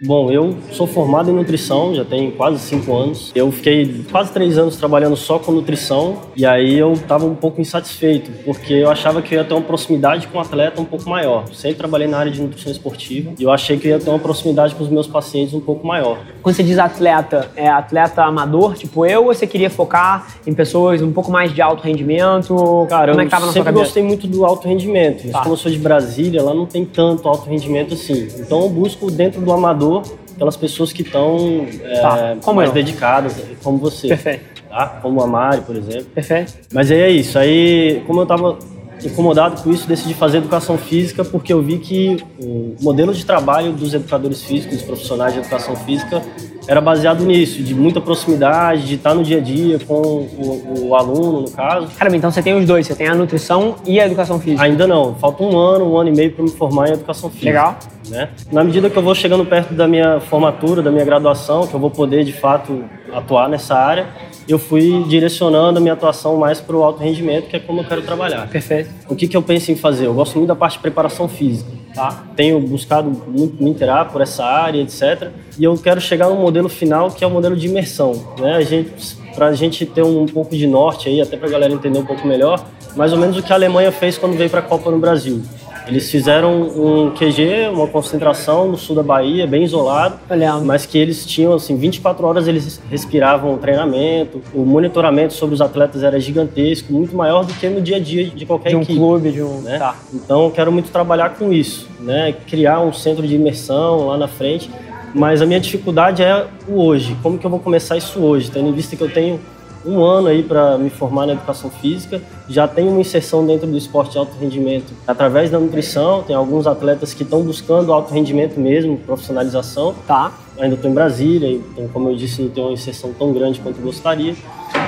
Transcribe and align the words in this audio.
Bom, 0.00 0.30
eu 0.30 0.54
sou 0.70 0.86
formado 0.86 1.28
em 1.28 1.34
nutrição, 1.34 1.92
já 1.92 2.04
tem 2.04 2.30
quase 2.30 2.60
cinco 2.60 2.94
anos. 2.96 3.32
Eu 3.34 3.50
fiquei 3.50 4.04
quase 4.12 4.30
três 4.32 4.56
anos 4.56 4.76
trabalhando 4.76 5.16
só 5.16 5.40
com 5.40 5.50
nutrição 5.50 6.18
e 6.36 6.46
aí 6.46 6.78
eu 6.78 6.92
estava 6.92 7.26
um 7.26 7.34
pouco 7.34 7.60
insatisfeito, 7.60 8.30
porque 8.44 8.74
eu 8.74 8.88
achava 8.88 9.20
que 9.20 9.34
eu 9.34 9.40
ia 9.40 9.44
ter 9.44 9.54
uma 9.54 9.62
proximidade 9.62 10.28
com 10.28 10.38
o 10.38 10.40
um 10.40 10.44
atleta 10.44 10.80
um 10.80 10.84
pouco 10.84 11.10
maior. 11.10 11.52
Sempre 11.52 11.78
trabalhei 11.78 12.06
na 12.06 12.16
área 12.16 12.30
de 12.30 12.40
nutrição 12.40 12.70
esportiva 12.70 13.32
e 13.36 13.42
eu 13.42 13.50
achei 13.50 13.76
que 13.76 13.88
eu 13.88 13.90
ia 13.90 13.98
ter 13.98 14.08
uma 14.08 14.20
proximidade 14.20 14.72
com 14.76 14.84
os 14.84 14.88
meus 14.88 15.08
pacientes 15.08 15.52
um 15.52 15.60
pouco 15.60 15.84
maior. 15.84 16.18
Quando 16.42 16.54
você 16.54 16.62
diz 16.62 16.78
atleta, 16.78 17.50
é 17.56 17.68
atleta 17.68 18.22
amador, 18.22 18.74
tipo 18.74 19.04
eu, 19.04 19.22
ou 19.24 19.34
você 19.34 19.48
queria 19.48 19.68
focar 19.68 20.28
em 20.46 20.54
pessoas 20.54 21.02
um 21.02 21.10
pouco 21.10 21.32
mais 21.32 21.52
de 21.52 21.60
alto 21.60 21.82
rendimento? 21.82 22.86
Cara, 22.88 23.10
Como 23.10 23.20
é 23.20 23.24
eu 23.24 23.26
que 23.26 23.30
tava 23.32 23.46
na 23.46 23.52
sempre 23.52 23.72
gostei 23.72 24.04
muito 24.04 24.28
do 24.28 24.44
alto 24.46 24.68
rendimento, 24.68 25.22
mas 25.24 25.32
Tá. 25.32 25.40
como 25.40 25.54
eu 25.54 25.58
sou 25.58 25.72
de 25.72 25.78
Brasília, 25.78 26.40
lá 26.40 26.54
não 26.54 26.66
tem 26.66 26.84
tanto 26.84 27.28
alto 27.28 27.50
rendimento 27.50 27.94
assim. 27.94 28.28
Então 28.38 28.62
eu 28.62 28.68
busco 28.68 29.10
dentro 29.10 29.40
do 29.40 29.52
amador 29.52 29.87
aquelas 30.34 30.56
pessoas 30.56 30.92
que 30.92 31.02
estão 31.02 31.66
é, 31.82 32.00
Tá, 32.00 32.36
como 32.42 32.56
mais 32.56 32.68
eu. 32.68 32.74
dedicadas, 32.74 33.36
como 33.62 33.78
você. 33.78 34.08
Perfeito, 34.08 34.58
Tá? 34.68 34.86
Como 35.02 35.22
a 35.22 35.26
Mari, 35.26 35.62
por 35.62 35.74
exemplo. 35.76 36.06
perfeito. 36.14 36.52
Mas 36.72 36.90
aí 36.90 37.00
é 37.00 37.10
isso. 37.10 37.38
Aí, 37.38 38.02
como 38.06 38.20
eu 38.20 38.24
estava 38.24 38.58
incomodado 39.04 39.62
com 39.62 39.70
isso, 39.70 39.86
decidi 39.88 40.12
fazer 40.12 40.38
educação 40.38 40.76
física 40.76 41.24
porque 41.24 41.52
eu 41.52 41.62
vi 41.62 41.78
que 41.78 42.16
o 42.40 42.74
modelo 42.80 43.14
de 43.14 43.24
trabalho 43.24 43.72
dos 43.72 43.94
educadores 43.94 44.42
físicos, 44.42 44.76
dos 44.78 44.84
profissionais 44.84 45.32
de 45.32 45.38
educação 45.40 45.74
física, 45.76 46.20
era 46.66 46.80
baseado 46.82 47.24
nisso, 47.24 47.62
de 47.62 47.74
muita 47.74 48.00
proximidade, 48.00 48.86
de 48.86 48.96
estar 48.96 49.14
no 49.14 49.22
dia 49.22 49.38
a 49.38 49.40
dia 49.40 49.78
com 49.86 49.94
o, 50.02 50.88
o 50.88 50.94
aluno, 50.94 51.42
no 51.42 51.50
caso. 51.50 51.88
Caramba, 51.96 52.16
então 52.16 52.30
você 52.30 52.42
tem 52.42 52.54
os 52.58 52.66
dois, 52.66 52.86
você 52.86 52.94
tem 52.94 53.06
a 53.08 53.14
nutrição 53.14 53.76
e 53.86 53.98
a 54.00 54.04
educação 54.06 54.38
física. 54.38 54.62
Ainda 54.64 54.86
não, 54.86 55.14
falta 55.14 55.42
um 55.42 55.56
ano, 55.56 55.90
um 55.92 55.96
ano 55.96 56.10
e 56.10 56.12
meio 56.12 56.32
para 56.32 56.44
me 56.44 56.50
formar 56.50 56.88
em 56.90 56.92
educação 56.92 57.30
física. 57.30 57.46
Legal. 57.50 57.78
Né? 58.08 58.30
Na 58.50 58.64
medida 58.64 58.88
que 58.90 58.96
eu 58.96 59.02
vou 59.02 59.14
chegando 59.14 59.44
perto 59.44 59.74
da 59.74 59.86
minha 59.86 60.20
formatura, 60.20 60.82
da 60.82 60.90
minha 60.90 61.04
graduação, 61.04 61.66
que 61.66 61.74
eu 61.74 61.80
vou 61.80 61.90
poder 61.90 62.24
de 62.24 62.32
fato 62.32 62.84
atuar 63.12 63.48
nessa 63.48 63.74
área, 63.74 64.06
eu 64.48 64.58
fui 64.58 65.04
direcionando 65.06 65.78
a 65.78 65.80
minha 65.80 65.92
atuação 65.92 66.36
mais 66.36 66.60
para 66.60 66.74
o 66.74 66.82
alto 66.82 67.02
rendimento, 67.02 67.48
que 67.48 67.56
é 67.56 67.60
como 67.60 67.80
eu 67.80 67.84
quero 67.84 68.00
trabalhar. 68.00 68.48
Perfeito. 68.48 68.88
O 69.08 69.14
que, 69.14 69.28
que 69.28 69.36
eu 69.36 69.42
penso 69.42 69.70
em 69.70 69.76
fazer? 69.76 70.06
Eu 70.06 70.14
gosto 70.14 70.36
muito 70.36 70.48
da 70.48 70.56
parte 70.56 70.74
de 70.74 70.78
preparação 70.80 71.28
física, 71.28 71.70
tá? 71.94 72.24
Tenho 72.34 72.58
buscado 72.60 73.10
muito 73.26 73.62
me 73.62 73.70
inteirar 73.70 74.06
por 74.06 74.22
essa 74.22 74.44
área, 74.44 74.80
etc. 74.80 75.28
E 75.58 75.64
eu 75.64 75.76
quero 75.76 76.00
chegar 76.00 76.30
no 76.30 76.36
modelo 76.36 76.68
final, 76.68 77.10
que 77.10 77.22
é 77.22 77.26
o 77.26 77.30
modelo 77.30 77.54
de 77.54 77.66
imersão, 77.66 78.12
né? 78.38 78.56
A 78.56 78.62
gente, 78.62 79.18
para 79.34 79.48
a 79.48 79.52
gente 79.52 79.84
ter 79.84 80.02
um 80.02 80.24
pouco 80.24 80.56
de 80.56 80.66
norte 80.66 81.10
aí, 81.10 81.20
até 81.20 81.36
para 81.36 81.46
a 81.46 81.50
galera 81.50 81.72
entender 81.74 81.98
um 81.98 82.06
pouco 82.06 82.26
melhor, 82.26 82.64
mais 82.96 83.12
ou 83.12 83.18
menos 83.18 83.36
o 83.36 83.42
que 83.42 83.52
a 83.52 83.56
Alemanha 83.56 83.92
fez 83.92 84.16
quando 84.16 84.36
veio 84.36 84.48
para 84.48 84.60
a 84.60 84.62
Copa 84.62 84.90
no 84.90 84.98
Brasil. 84.98 85.42
Eles 85.88 86.10
fizeram 86.10 86.62
um 86.62 87.10
QG, 87.10 87.68
uma 87.72 87.86
concentração 87.86 88.68
no 88.68 88.76
sul 88.76 88.94
da 88.94 89.02
Bahia, 89.02 89.46
bem 89.46 89.64
isolado, 89.64 90.18
mas 90.64 90.84
que 90.84 90.98
eles 90.98 91.24
tinham 91.24 91.54
assim 91.54 91.76
24 91.76 92.26
horas 92.26 92.46
eles 92.46 92.80
respiravam 92.90 93.54
o 93.54 93.58
treinamento, 93.58 94.42
o 94.54 94.60
monitoramento 94.66 95.32
sobre 95.32 95.54
os 95.54 95.60
atletas 95.60 96.02
era 96.02 96.20
gigantesco, 96.20 96.92
muito 96.92 97.16
maior 97.16 97.44
do 97.44 97.54
que 97.54 97.68
no 97.68 97.80
dia 97.80 97.96
a 97.96 98.00
dia 98.00 98.26
de 98.26 98.44
qualquer 98.44 98.68
De 98.70 98.76
um 98.76 98.82
equipe. 98.82 98.98
clube, 98.98 99.32
de 99.32 99.42
um. 99.42 99.60
né? 99.62 99.78
Tá. 99.78 99.94
Então 100.12 100.44
eu 100.44 100.50
quero 100.50 100.70
muito 100.70 100.90
trabalhar 100.90 101.30
com 101.30 101.52
isso, 101.52 101.88
né? 102.00 102.34
Criar 102.46 102.80
um 102.80 102.92
centro 102.92 103.26
de 103.26 103.34
imersão 103.34 104.06
lá 104.08 104.16
na 104.18 104.28
frente. 104.28 104.70
Mas 105.14 105.40
a 105.40 105.46
minha 105.46 105.58
dificuldade 105.58 106.22
é 106.22 106.46
o 106.68 106.82
hoje. 106.82 107.16
Como 107.22 107.38
que 107.38 107.46
eu 107.46 107.50
vou 107.50 107.58
começar 107.58 107.96
isso 107.96 108.20
hoje? 108.20 108.50
Tendo 108.50 108.68
em 108.68 108.72
vista 108.72 108.94
que 108.94 109.02
eu 109.02 109.10
tenho 109.10 109.40
um 109.88 110.04
ano 110.04 110.28
aí 110.28 110.42
para 110.42 110.76
me 110.76 110.90
formar 110.90 111.26
na 111.26 111.32
educação 111.32 111.70
física, 111.70 112.20
já 112.48 112.68
tenho 112.68 112.90
uma 112.90 113.00
inserção 113.00 113.46
dentro 113.46 113.66
do 113.66 113.76
esporte 113.76 114.12
de 114.12 114.18
alto 114.18 114.36
rendimento 114.38 114.92
através 115.06 115.50
da 115.50 115.58
nutrição. 115.58 116.22
Tem 116.22 116.36
alguns 116.36 116.66
atletas 116.66 117.14
que 117.14 117.22
estão 117.22 117.42
buscando 117.42 117.92
alto 117.92 118.12
rendimento 118.12 118.60
mesmo, 118.60 118.98
profissionalização. 118.98 119.94
Tá. 120.06 120.32
Ainda 120.58 120.74
estou 120.74 120.90
em 120.90 120.94
Brasília, 120.94 121.50
então, 121.50 121.88
como 121.88 122.10
eu 122.10 122.16
disse, 122.16 122.42
não 122.42 122.50
tenho 122.50 122.66
uma 122.66 122.72
inserção 122.72 123.12
tão 123.16 123.32
grande 123.32 123.60
quanto 123.60 123.80
gostaria. 123.80 124.34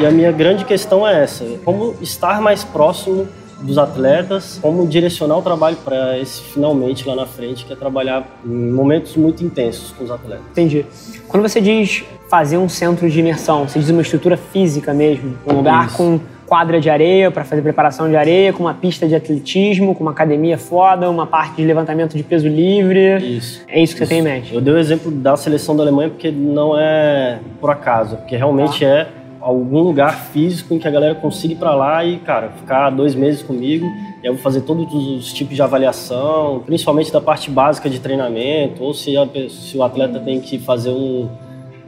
E 0.00 0.06
a 0.06 0.10
minha 0.10 0.33
grande 0.33 0.65
questão 0.65 1.06
é 1.06 1.22
essa: 1.22 1.44
como 1.65 1.94
estar 2.00 2.41
mais 2.41 2.65
próximo 2.65 3.28
dos 3.60 3.78
atletas, 3.78 4.59
como 4.60 4.87
direcionar 4.87 5.38
o 5.38 5.43
trabalho 5.43 5.76
para 5.84 6.19
esse 6.19 6.41
finalmente 6.43 7.06
lá 7.06 7.15
na 7.15 7.26
frente, 7.26 7.65
que 7.65 7.72
é 7.72 7.76
trabalhar 7.76 8.26
em 8.44 8.71
momentos 8.71 9.16
muito 9.16 9.44
intensos 9.44 9.93
com 9.93 10.04
os 10.04 10.10
atletas. 10.10 10.44
Entendi. 10.50 10.84
Quando 11.28 11.43
você 11.43 11.60
diz 11.60 12.04
fazer 12.28 12.59
um 12.59 12.69
centro 12.69 13.09
de 13.10 13.19
imersão, 13.21 13.69
você 13.69 13.78
diz 13.78 13.91
uma 13.91 14.03
estrutura 14.03 14.37
física 14.37 14.94
mesmo, 14.94 15.37
um 15.47 15.54
lugar 15.54 15.87
Isso. 15.87 15.97
com 15.97 16.21
quadra 16.50 16.81
de 16.81 16.91
areia 16.91 17.31
para 17.31 17.44
fazer 17.44 17.62
preparação 17.62 18.09
de 18.09 18.16
areia, 18.16 18.53
com 18.53 18.65
uma 18.65 18.75
pista 18.75 19.06
de 19.06 19.15
atletismo, 19.15 19.94
com 19.94 20.03
uma 20.03 20.10
academia 20.10 20.59
foda, 20.59 21.09
uma 21.09 21.25
parte 21.25 21.56
de 21.56 21.65
levantamento 21.65 22.16
de 22.16 22.25
peso 22.25 22.48
livre. 22.48 23.19
Isso. 23.37 23.62
É 23.69 23.81
isso 23.81 23.94
que 23.94 24.00
você 24.00 24.06
tem 24.09 24.19
em 24.19 24.22
mente. 24.22 24.53
Eu 24.53 24.60
dei 24.60 24.75
o 24.75 24.78
exemplo 24.78 25.12
da 25.12 25.37
seleção 25.37 25.77
da 25.77 25.84
Alemanha 25.84 26.10
porque 26.10 26.32
não 26.32 26.77
é 26.77 27.38
por 27.60 27.71
acaso, 27.71 28.16
porque 28.16 28.37
realmente 28.37 28.84
é 28.84 29.06
algum 29.41 29.81
lugar 29.81 30.15
físico 30.15 30.75
em 30.75 30.78
que 30.78 30.87
a 30.87 30.91
galera 30.91 31.15
consiga 31.15 31.55
ir 31.55 31.56
para 31.56 31.75
lá 31.75 32.05
e, 32.05 32.19
cara, 32.19 32.51
ficar 32.51 32.91
dois 32.91 33.15
meses 33.15 33.43
comigo. 33.43 33.87
E 34.23 34.27
eu 34.27 34.34
vou 34.34 34.43
fazer 34.43 34.61
todos 34.62 34.93
os 34.95 35.33
tipos 35.33 35.55
de 35.56 35.62
avaliação, 35.62 36.62
principalmente 36.67 37.11
da 37.12 37.21
parte 37.21 37.51
básica 37.51 37.89
de 37.89 37.99
treinamento, 38.01 38.83
ou 38.83 38.93
se, 38.93 39.17
a 39.17 39.27
se 39.49 39.77
o 39.77 39.83
atleta 39.83 40.21
tem 40.21 40.41
que 40.41 40.59
fazer 40.59 40.91
um- 40.91 41.28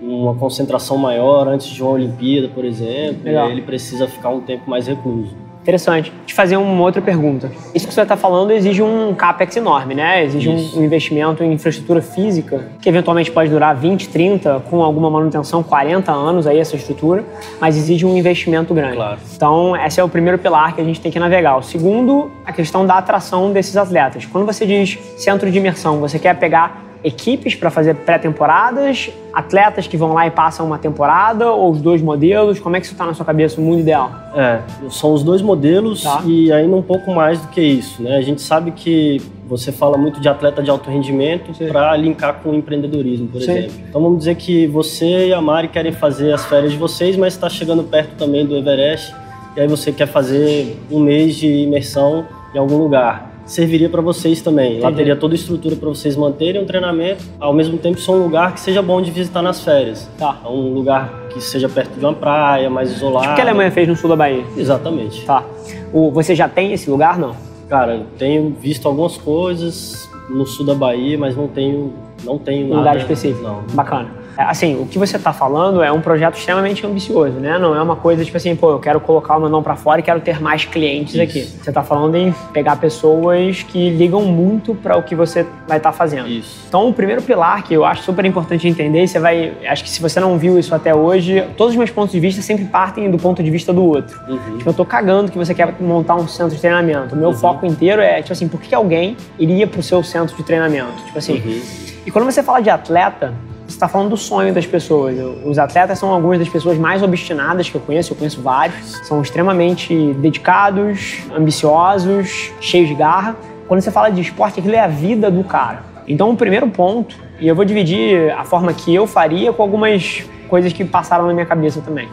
uma 0.00 0.34
concentração 0.34 0.96
maior 0.96 1.46
antes 1.46 1.68
de 1.68 1.80
uma 1.82 1.92
Olimpíada, 1.92 2.48
por 2.48 2.64
exemplo, 2.64 3.20
e 3.48 3.52
ele 3.52 3.62
precisa 3.62 4.08
ficar 4.08 4.30
um 4.30 4.40
tempo 4.40 4.69
mais 4.69 4.86
recluso. 4.88 5.36
Interessante. 5.62 6.12
Te 6.26 6.34
fazer 6.34 6.56
uma 6.56 6.82
outra 6.82 7.00
pergunta. 7.00 7.50
Isso 7.72 7.86
que 7.86 7.94
você 7.94 8.02
está 8.02 8.16
falando 8.16 8.50
exige 8.50 8.82
um 8.82 9.14
capex 9.14 9.56
enorme, 9.56 9.94
né? 9.94 10.24
Exige 10.24 10.48
um- 10.48 10.80
um 10.80 10.84
investimento 10.84 11.44
em 11.44 11.52
infraestrutura 11.52 12.02
física, 12.02 12.66
que 12.80 12.88
eventualmente 12.88 13.30
pode 13.30 13.48
durar 13.48 13.74
20, 13.76 14.08
30, 14.08 14.60
com 14.68 14.82
alguma 14.82 15.08
manutenção, 15.08 15.62
40 15.62 16.10
anos 16.10 16.46
aí 16.48 16.58
essa 16.58 16.74
estrutura, 16.74 17.24
mas 17.60 17.76
exige 17.76 18.04
um 18.04 18.16
investimento 18.16 18.74
grande. 18.74 18.96
Claro. 18.96 19.18
Então, 19.36 19.76
esse 19.76 20.00
é 20.00 20.04
o 20.04 20.08
primeiro 20.08 20.36
pilar 20.36 20.74
que 20.74 20.80
a 20.80 20.84
gente 20.84 21.00
tem 21.00 21.12
que 21.12 21.18
navegar. 21.20 21.56
O 21.56 21.62
segundo, 21.62 22.30
a 22.44 22.52
questão 22.52 22.84
da 22.84 22.98
atração 22.98 23.52
desses 23.52 23.76
atletas. 23.76 24.26
Quando 24.26 24.44
você 24.44 24.66
diz 24.66 24.98
centro 25.16 25.48
de 25.50 25.58
imersão, 25.58 26.00
você 26.00 26.18
quer 26.18 26.34
pegar 26.36 26.82
equipes 27.04 27.54
para 27.54 27.70
fazer 27.70 27.94
pré-temporadas, 27.94 29.10
atletas 29.32 29.86
que 29.86 29.96
vão 29.96 30.12
lá 30.12 30.26
e 30.26 30.30
passam 30.30 30.64
uma 30.66 30.78
temporada, 30.78 31.50
ou 31.50 31.70
os 31.70 31.80
dois 31.80 32.00
modelos? 32.02 32.60
Como 32.60 32.76
é 32.76 32.80
que 32.80 32.86
isso 32.86 32.94
está 32.94 33.04
na 33.04 33.14
sua 33.14 33.24
cabeça, 33.24 33.60
o 33.60 33.64
mundo 33.64 33.80
ideal? 33.80 34.10
É, 34.34 34.60
são 34.90 35.12
os 35.12 35.22
dois 35.22 35.42
modelos 35.42 36.02
Tá. 36.02 36.22
e 36.24 36.52
ainda 36.52 36.76
um 36.76 36.82
pouco 36.82 37.12
mais 37.14 37.40
do 37.40 37.48
que 37.48 37.60
isso, 37.60 38.02
né? 38.02 38.16
A 38.16 38.22
gente 38.22 38.40
sabe 38.40 38.70
que 38.70 39.20
você 39.46 39.70
fala 39.72 39.98
muito 39.98 40.20
de 40.20 40.28
atleta 40.28 40.62
de 40.62 40.70
alto 40.70 40.88
rendimento 40.90 41.52
para 41.68 41.94
linkar 41.96 42.40
com 42.42 42.50
o 42.50 42.54
empreendedorismo, 42.54 43.28
por 43.28 43.42
Sim. 43.42 43.50
exemplo. 43.52 43.72
Então 43.88 44.02
vamos 44.02 44.19
dizer 44.19 44.36
que 44.36 44.66
você 44.66 45.28
e 45.28 45.34
a 45.34 45.40
Mari 45.40 45.69
querem 45.69 45.92
fazer 45.92 46.32
as 46.32 46.44
férias 46.46 46.72
de 46.72 46.78
vocês, 46.78 47.16
mas 47.16 47.34
está 47.34 47.48
chegando 47.50 47.82
perto 47.84 48.16
também 48.16 48.46
do 48.46 48.56
Everest 48.56 49.14
e 49.56 49.60
aí 49.60 49.69
você 49.69 49.92
quer 49.92 50.06
fazer 50.06 50.78
um 50.90 51.00
mês 51.00 51.36
de 51.36 51.46
imersão 51.46 52.24
em 52.54 52.58
algum 52.58 52.76
lugar. 52.78 53.31
Serviria 53.52 53.86
para 53.90 54.00
vocês 54.00 54.40
também. 54.40 54.81
Lá 54.81 54.88
Entendi. 54.88 54.96
teria 54.96 55.14
toda 55.14 55.34
a 55.34 55.37
estrutura 55.37 55.76
para 55.76 55.87
vocês 55.90 56.16
manterem 56.16 56.62
um 56.62 56.64
treinamento, 56.64 57.22
ao 57.38 57.52
mesmo 57.52 57.76
tempo 57.76 58.00
ser 58.00 58.10
um 58.12 58.22
lugar 58.22 58.54
que 58.54 58.60
seja 58.60 58.81
bom 58.81 59.02
de 59.02 59.10
visitar 59.10 59.43
nas 59.43 59.62
férias. 59.62 60.08
Tá. 60.19 60.40
É 60.43 60.49
um 60.49 60.72
lugar 60.72 61.26
que 61.28 61.38
seja 61.38 61.69
perto 61.69 61.99
de 61.99 62.02
uma 62.02 62.14
praia, 62.14 62.70
mais 62.70 62.90
isolado. 62.90 63.31
O 63.31 63.34
que 63.34 63.40
a 63.43 63.44
Alemanha 63.44 63.70
fez 63.70 63.87
no 63.87 63.94
sul 63.94 64.08
da 64.08 64.16
Bahia? 64.16 64.43
Exatamente. 64.56 65.22
Tá. 65.26 65.44
O, 65.93 66.10
você 66.10 66.34
já 66.34 66.49
tem 66.49 66.72
esse 66.72 66.88
lugar, 66.88 67.19
não? 67.19 67.37
Cara, 67.69 67.96
eu 67.96 68.06
tenho 68.16 68.56
visto 68.58 68.88
algumas 68.88 69.19
coisas 69.19 70.08
no 70.31 70.46
sul 70.46 70.64
da 70.64 70.75
Bahia, 70.75 71.19
mas 71.19 71.37
não 71.37 71.46
tenho, 71.46 71.93
não 72.25 72.38
tenho 72.38 72.64
Um 72.64 72.70
nada. 72.70 72.78
lugar 72.81 72.96
específico. 72.96 73.43
Não. 73.43 73.62
Bacana. 73.75 74.21
Assim, 74.37 74.81
o 74.81 74.87
que 74.87 74.99
você 74.99 75.17
está 75.17 75.32
falando 75.32 75.82
é 75.82 75.93
um 75.93 76.00
projeto 76.00 76.37
extremamente 76.37 76.87
ambicioso, 76.87 77.38
né? 77.38 77.58
Não 77.58 77.75
é 77.75 77.82
uma 77.82 77.96
coisa 77.96 78.25
tipo 78.25 78.37
assim, 78.37 78.56
pô, 78.56 78.70
eu 78.70 78.79
quero 78.79 79.00
colocar 79.00 79.37
o 79.37 79.40
meu 79.40 79.49
nome 79.49 79.62
para 79.62 79.76
fora 79.76 80.00
e 80.00 80.02
quero 80.02 80.20
ter 80.20 80.40
mais 80.40 80.64
clientes 80.64 81.14
Isso. 81.14 81.23
aqui. 81.23 81.40
Você 81.43 81.70
está 81.70 81.82
falando 81.82 82.17
em 82.17 82.32
pegar 82.52 82.76
pessoas 82.76 83.62
que 83.62 83.90
ligam 83.90 84.23
muito 84.23 84.75
para 84.75 84.96
o 84.96 85.02
que 85.02 85.14
você 85.14 85.46
vai 85.69 85.76
estar 85.76 85.90
tá 85.90 85.93
fazendo. 85.93 86.29
Isso. 86.29 86.64
Então, 86.69 86.88
o 86.88 86.93
primeiro 86.93 87.23
pilar 87.23 87.62
que 87.62 87.75
eu 87.75 87.84
acho 87.84 88.02
super 88.02 88.25
importante 88.25 88.67
entender, 88.67 89.06
você 89.06 89.19
vai, 89.19 89.52
acho 89.67 89.84
que 89.84 89.90
se 89.90 90.00
você 90.00 90.19
não 90.19 90.38
viu 90.38 90.58
isso 90.58 90.75
até 90.75 90.94
hoje, 90.94 91.44
todos 91.56 91.73
os 91.73 91.78
meus 91.78 91.90
pontos 91.90 92.12
de 92.12 92.20
vista 92.20 92.40
sempre 92.40 92.64
partem 92.64 93.11
do 93.11 93.19
ponto 93.19 93.43
de 93.43 93.50
vista 93.50 93.73
do 93.73 93.85
outro. 93.85 94.19
Uhum. 94.28 94.58
Tipo, 94.58 94.70
eu 94.70 94.75
tô 94.75 94.85
cagando 94.85 95.31
que 95.31 95.38
você 95.38 95.55
quer 95.55 95.75
montar 95.81 96.17
um 96.17 96.26
centro 96.26 96.55
de 96.55 96.61
treinamento. 96.61 97.14
O 97.14 97.19
meu 97.19 97.31
uhum. 97.31 97.35
foco 97.35 97.67
inteiro 97.67 98.00
é, 98.00 98.23
tipo 98.23 98.32
assim, 98.32 98.49
por 98.49 98.61
que 98.61 98.75
alguém 98.75 99.17
iria 99.38 99.67
pro 99.67 99.82
seu 99.82 100.02
centro 100.02 100.37
de 100.37 100.43
treinamento? 100.43 100.93
Tipo 101.05 101.19
assim. 101.19 101.35
Uhum. 101.35 101.61
E 102.06 102.11
quando 102.11 102.25
você 102.25 102.43
fala 102.43 102.61
de 102.61 102.70
atleta, 102.70 103.32
você 103.72 103.76
está 103.76 103.88
falando 103.88 104.10
do 104.10 104.16
sonho 104.16 104.52
das 104.52 104.66
pessoas. 104.66 105.16
Os 105.44 105.58
atletas 105.58 105.98
são 105.98 106.10
algumas 106.10 106.38
das 106.38 106.48
pessoas 106.48 106.76
mais 106.78 107.02
obstinadas 107.02 107.69
que 107.69 107.74
eu 107.74 107.80
conheço, 107.80 108.12
eu 108.12 108.16
conheço 108.16 108.40
vários. 108.42 109.00
São 109.06 109.22
extremamente 109.22 110.12
dedicados, 110.14 111.22
ambiciosos, 111.34 112.52
cheios 112.60 112.88
de 112.88 112.94
garra. 112.94 113.34
Quando 113.66 113.80
você 113.80 113.90
fala 113.90 114.10
de 114.10 114.20
esporte, 114.20 114.60
aquilo 114.60 114.74
é 114.74 114.80
a 114.80 114.88
vida 114.88 115.30
do 115.30 115.42
cara. 115.42 115.82
Então, 116.06 116.30
o 116.30 116.36
primeiro 116.36 116.69
ponto, 116.69 117.16
e 117.40 117.48
eu 117.48 117.54
vou 117.54 117.64
dividir 117.64 118.30
a 118.32 118.44
forma 118.44 118.72
que 118.72 118.94
eu 118.94 119.06
faria 119.06 119.52
com 119.52 119.62
algumas 119.62 120.22
coisas 120.48 120.72
que 120.72 120.84
passaram 120.84 121.26
na 121.26 121.32
minha 121.32 121.46
cabeça 121.46 121.80
também. 121.80 122.08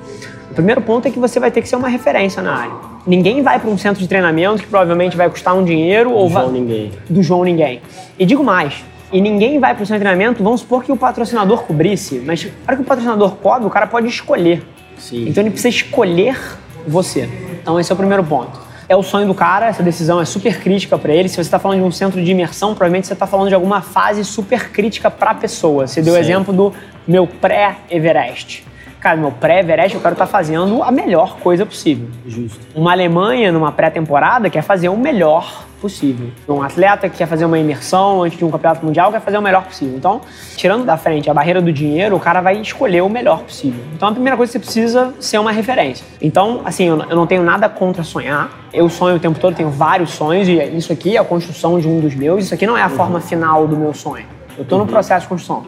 O 0.50 0.53
primeiro 0.53 0.81
ponto 0.81 1.07
é 1.07 1.12
que 1.12 1.19
você 1.19 1.39
vai 1.39 1.51
ter 1.51 1.62
que 1.62 1.67
ser 1.67 1.75
uma 1.75 1.89
referência 1.89 2.41
na 2.41 2.55
área. 2.55 2.73
Ninguém 3.05 3.41
vai 3.41 3.59
para 3.59 3.69
um 3.69 3.77
centro 3.77 4.01
de 4.01 4.07
treinamento 4.07 4.63
que 4.63 4.67
provavelmente 4.67 5.17
vai 5.17 5.29
custar 5.29 5.55
um 5.55 5.63
dinheiro 5.63 6.09
do 6.09 6.15
ou 6.15 6.29
João 6.29 6.51
ninguém. 6.51 6.91
do 7.09 7.21
João 7.21 7.44
ninguém. 7.44 7.81
E 8.17 8.25
digo 8.25 8.44
mais, 8.44 8.83
e 9.11 9.21
ninguém 9.21 9.59
vai 9.59 9.73
para 9.73 9.83
o 9.83 9.85
seu 9.85 9.97
treinamento, 9.97 10.44
vamos 10.44 10.61
supor 10.61 10.83
que 10.83 10.91
o 10.91 10.97
patrocinador 10.97 11.63
cobrisse, 11.63 12.21
mas 12.25 12.44
na 12.44 12.51
hora 12.67 12.75
que 12.75 12.81
o 12.81 12.85
patrocinador 12.85 13.35
cobre, 13.35 13.65
o 13.65 13.69
cara 13.69 13.88
pode 13.88 14.07
escolher. 14.07 14.63
Sim. 14.97 15.27
Então 15.27 15.41
ele 15.41 15.50
precisa 15.50 15.69
escolher 15.69 16.39
você. 16.88 17.29
Então 17.61 17.79
esse 17.79 17.91
é 17.91 17.94
o 17.94 17.97
primeiro 17.97 18.23
ponto. 18.23 18.69
É 18.88 18.95
o 18.95 19.03
sonho 19.03 19.27
do 19.27 19.35
cara, 19.35 19.67
essa 19.67 19.83
decisão 19.83 20.19
é 20.19 20.25
super 20.25 20.59
crítica 20.59 20.97
para 20.97 21.13
ele. 21.13 21.29
Se 21.29 21.35
você 21.35 21.41
está 21.41 21.59
falando 21.59 21.79
de 21.79 21.85
um 21.85 21.91
centro 21.91 22.23
de 22.23 22.31
imersão, 22.31 22.69
provavelmente 22.69 23.07
você 23.07 23.13
está 23.13 23.27
falando 23.27 23.47
de 23.47 23.56
alguma 23.56 23.81
fase 23.81 24.23
super 24.25 24.71
crítica 24.71 25.12
para 25.12 25.31
a 25.31 25.35
pessoa. 25.35 25.88
Você 25.88 26.01
deu 26.01 26.15
o 26.15 26.17
exemplo 26.17 26.53
do 26.53 26.73
meu 27.07 27.27
pré-Everest 27.27 28.69
cara, 29.00 29.18
meu 29.18 29.31
pré-Everest 29.31 29.96
eu 29.96 30.01
quero 30.01 30.13
estar 30.13 30.25
tá 30.25 30.31
fazendo 30.31 30.84
a 30.84 30.92
melhor 30.92 31.38
coisa 31.38 31.66
possível. 31.66 32.07
Justo. 32.28 32.60
Uma 32.75 32.92
Alemanha, 32.92 33.51
numa 33.51 33.72
pré-temporada, 33.72 34.50
quer 34.50 34.62
fazer 34.62 34.90
o 34.90 34.98
melhor 34.98 35.66
possível. 35.80 36.30
Um 36.48 36.62
atleta 36.62 37.10
que 37.10 37.18
quer 37.18 37.25
fazer 37.25 37.46
uma 37.46 37.57
imersão 37.57 38.24
antes 38.24 38.38
de 38.38 38.46
um 38.46 38.51
campeonato 38.51 38.86
mundial 38.86 39.12
quer 39.12 39.22
fazer 39.22 39.38
o 39.38 39.42
melhor 39.42 39.63
possível. 39.63 39.96
Então, 39.98 40.22
tirando 40.56 40.86
da 40.86 40.98
frente 40.98 41.30
a 41.30 41.34
barreira 41.34 41.62
do 41.62 41.72
dinheiro, 41.72 42.16
o 42.16 42.19
cara 42.19 42.42
vai 42.42 42.57
escolher 42.57 43.01
o 43.01 43.10
melhor 43.10 43.44
possível. 43.44 43.81
Então, 43.94 44.10
a 44.10 44.12
primeira 44.12 44.36
coisa 44.36 44.51
que 44.51 44.60
você 44.60 44.60
precisa 44.60 45.13
ser 45.19 45.38
uma 45.38 45.51
referência. 45.51 46.06
Então, 46.22 46.62
assim, 46.66 46.86
eu 46.86 46.98
não 46.98 47.25
tenho 47.25 47.44
nada 47.44 47.69
contra 47.69 48.04
sonhar. 48.04 48.51
Eu 48.74 48.90
sonho 48.90 49.16
o 49.16 49.19
tempo 49.19 49.40
todo, 49.40 49.56
tenho 49.56 49.69
vários 49.69 50.12
sonhos 50.12 50.48
e 50.48 50.62
isso 50.75 50.92
aqui 50.92 51.16
é 51.16 51.19
a 51.19 51.24
construção 51.24 51.80
de 51.80 51.88
um 51.88 52.00
dos 52.00 52.13
meus. 52.13 52.46
Isso 52.46 52.54
aqui 52.54 52.68
não 52.68 52.78
é 52.78 52.84
a 52.84 52.88
uhum. 52.88 52.96
forma 52.96 53.22
final 53.22 53.68
do 53.68 53.78
meu 53.78 53.94
sonho. 53.94 54.25
Eu 54.57 54.63
estou 54.63 54.78
uhum. 54.78 54.86
no 54.86 54.92
processo 54.92 55.22
de 55.22 55.30
construção. 55.30 55.66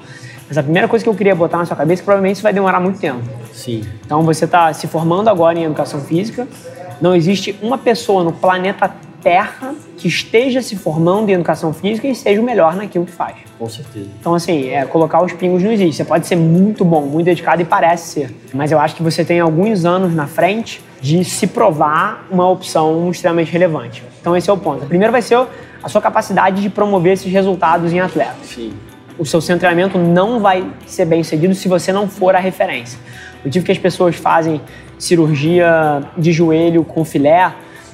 Mas 0.52 0.58
a 0.58 0.64
primeira 0.64 0.86
coisa 0.86 1.02
que 1.02 1.08
eu 1.08 1.16
queria 1.16 1.34
botar 1.34 1.60
na 1.60 1.66
sua 1.66 1.78
cabeça 1.78 2.02
é 2.02 2.02
que 2.02 2.06
provavelmente 2.06 2.36
isso 2.36 2.44
vai 2.44 2.52
demorar 2.52 2.82
muito 2.82 3.00
tempo. 3.00 3.22
Sim. 3.54 3.86
Então 4.06 4.22
você 4.24 4.44
está 4.44 4.74
se 4.74 4.86
formando 4.86 5.30
agora 5.30 5.58
em 5.58 5.64
educação 5.64 6.02
física. 6.02 6.46
Não 7.00 7.16
existe 7.16 7.58
uma 7.62 7.78
pessoa 7.78 8.22
no 8.22 8.34
planeta 8.34 8.92
Terra 9.24 9.74
que 9.98 10.10
esteja 10.10 10.62
se 10.62 10.76
formando 10.76 11.30
em 11.30 11.34
educação 11.34 11.72
física 11.72 12.06
e 12.06 12.14
seja 12.14 12.42
o 12.42 12.44
melhor 12.44 12.76
naquilo 12.76 13.06
que 13.06 13.14
faz. 13.14 13.38
Com 13.58 13.70
certeza. 13.70 14.10
Então, 14.20 14.36
assim, 14.36 14.68
é, 14.68 14.84
colocar 14.84 15.24
os 15.24 15.32
pingos 15.32 15.64
não 15.64 15.72
existe. 15.72 15.96
Você 15.96 16.04
pode 16.04 16.28
ser 16.28 16.36
muito 16.36 16.84
bom, 16.84 17.04
muito 17.04 17.28
dedicado 17.28 17.62
e 17.62 17.66
parece 17.66 18.10
ser. 18.10 18.36
Mas 18.54 18.74
eu 18.74 18.80
acho 18.80 18.94
que 18.94 19.02
você 19.02 19.24
tem 19.24 19.40
alguns 19.40 19.86
anos 19.86 20.14
na 20.14 20.28
frente 20.28 20.82
de 21.00 21.24
se 21.24 21.48
provar 21.48 22.28
uma 22.30 22.50
opção 22.50 23.10
extremamente 23.10 23.54
relevante. 23.54 24.04
Então, 24.20 24.36
esse 24.36 24.50
é 24.50 24.54
o 24.54 24.58
ponto. 24.58 24.86
Primeiro 24.86 25.14
vai 25.14 25.22
ser 25.22 25.48
a 25.82 25.88
sua 25.88 26.02
capacidade 26.02 26.62
de 26.62 26.70
promover 26.70 27.14
esses 27.14 27.32
resultados 27.32 27.94
em 27.94 28.02
atletas. 28.02 28.48
Sim 28.48 28.74
o 29.22 29.26
seu 29.26 29.40
centramento 29.40 30.00
não 30.00 30.40
vai 30.40 30.66
ser 30.88 31.06
bem 31.06 31.24
sucedido 31.24 31.54
se 31.54 31.68
você 31.68 31.94
não 31.94 32.08
for 32.08 32.36
a 32.36 32.40
referência. 32.40 32.98
O 33.44 33.48
motivo 33.48 33.64
que 33.64 33.72
as 33.72 33.78
pessoas 33.78 34.16
fazem 34.16 34.60
cirurgia 34.98 36.02
de 36.18 36.32
joelho 36.32 36.84
com 36.84 37.06
filé 37.06 37.54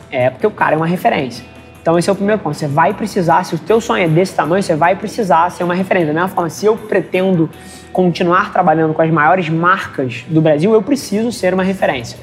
é 0.10 0.30
porque 0.30 0.48
o 0.48 0.52
cara 0.52 0.76
é 0.76 0.78
uma 0.78 0.88
referência. 0.88 1.44
Então 1.82 2.00
esse 2.00 2.10
é 2.10 2.14
o 2.14 2.16
primeiro 2.16 2.42
ponto. 2.42 2.56
Você 2.56 2.66
vai 2.66 2.94
precisar, 2.94 3.44
se 3.44 3.56
o 3.56 3.60
teu 3.60 3.82
sonho 3.82 4.06
é 4.06 4.08
desse 4.08 4.34
tamanho, 4.34 4.64
você 4.64 4.74
vai 4.74 4.96
precisar 4.96 5.50
ser 5.52 5.66
uma 5.66 5.76
referência. 5.76 6.08
Da 6.08 6.14
mesma 6.14 6.30
forma, 6.30 6.50
se 6.50 6.66
eu 6.66 6.78
pretendo 6.78 7.50
continuar 7.92 8.54
trabalhando 8.54 8.94
com 8.94 9.02
as 9.02 9.12
maiores 9.12 9.50
marcas 9.50 10.24
do 10.30 10.40
Brasil, 10.40 10.74
eu 10.74 10.82
preciso 10.82 11.30
ser 11.34 11.54
uma 11.54 11.64
referência. 11.64 12.18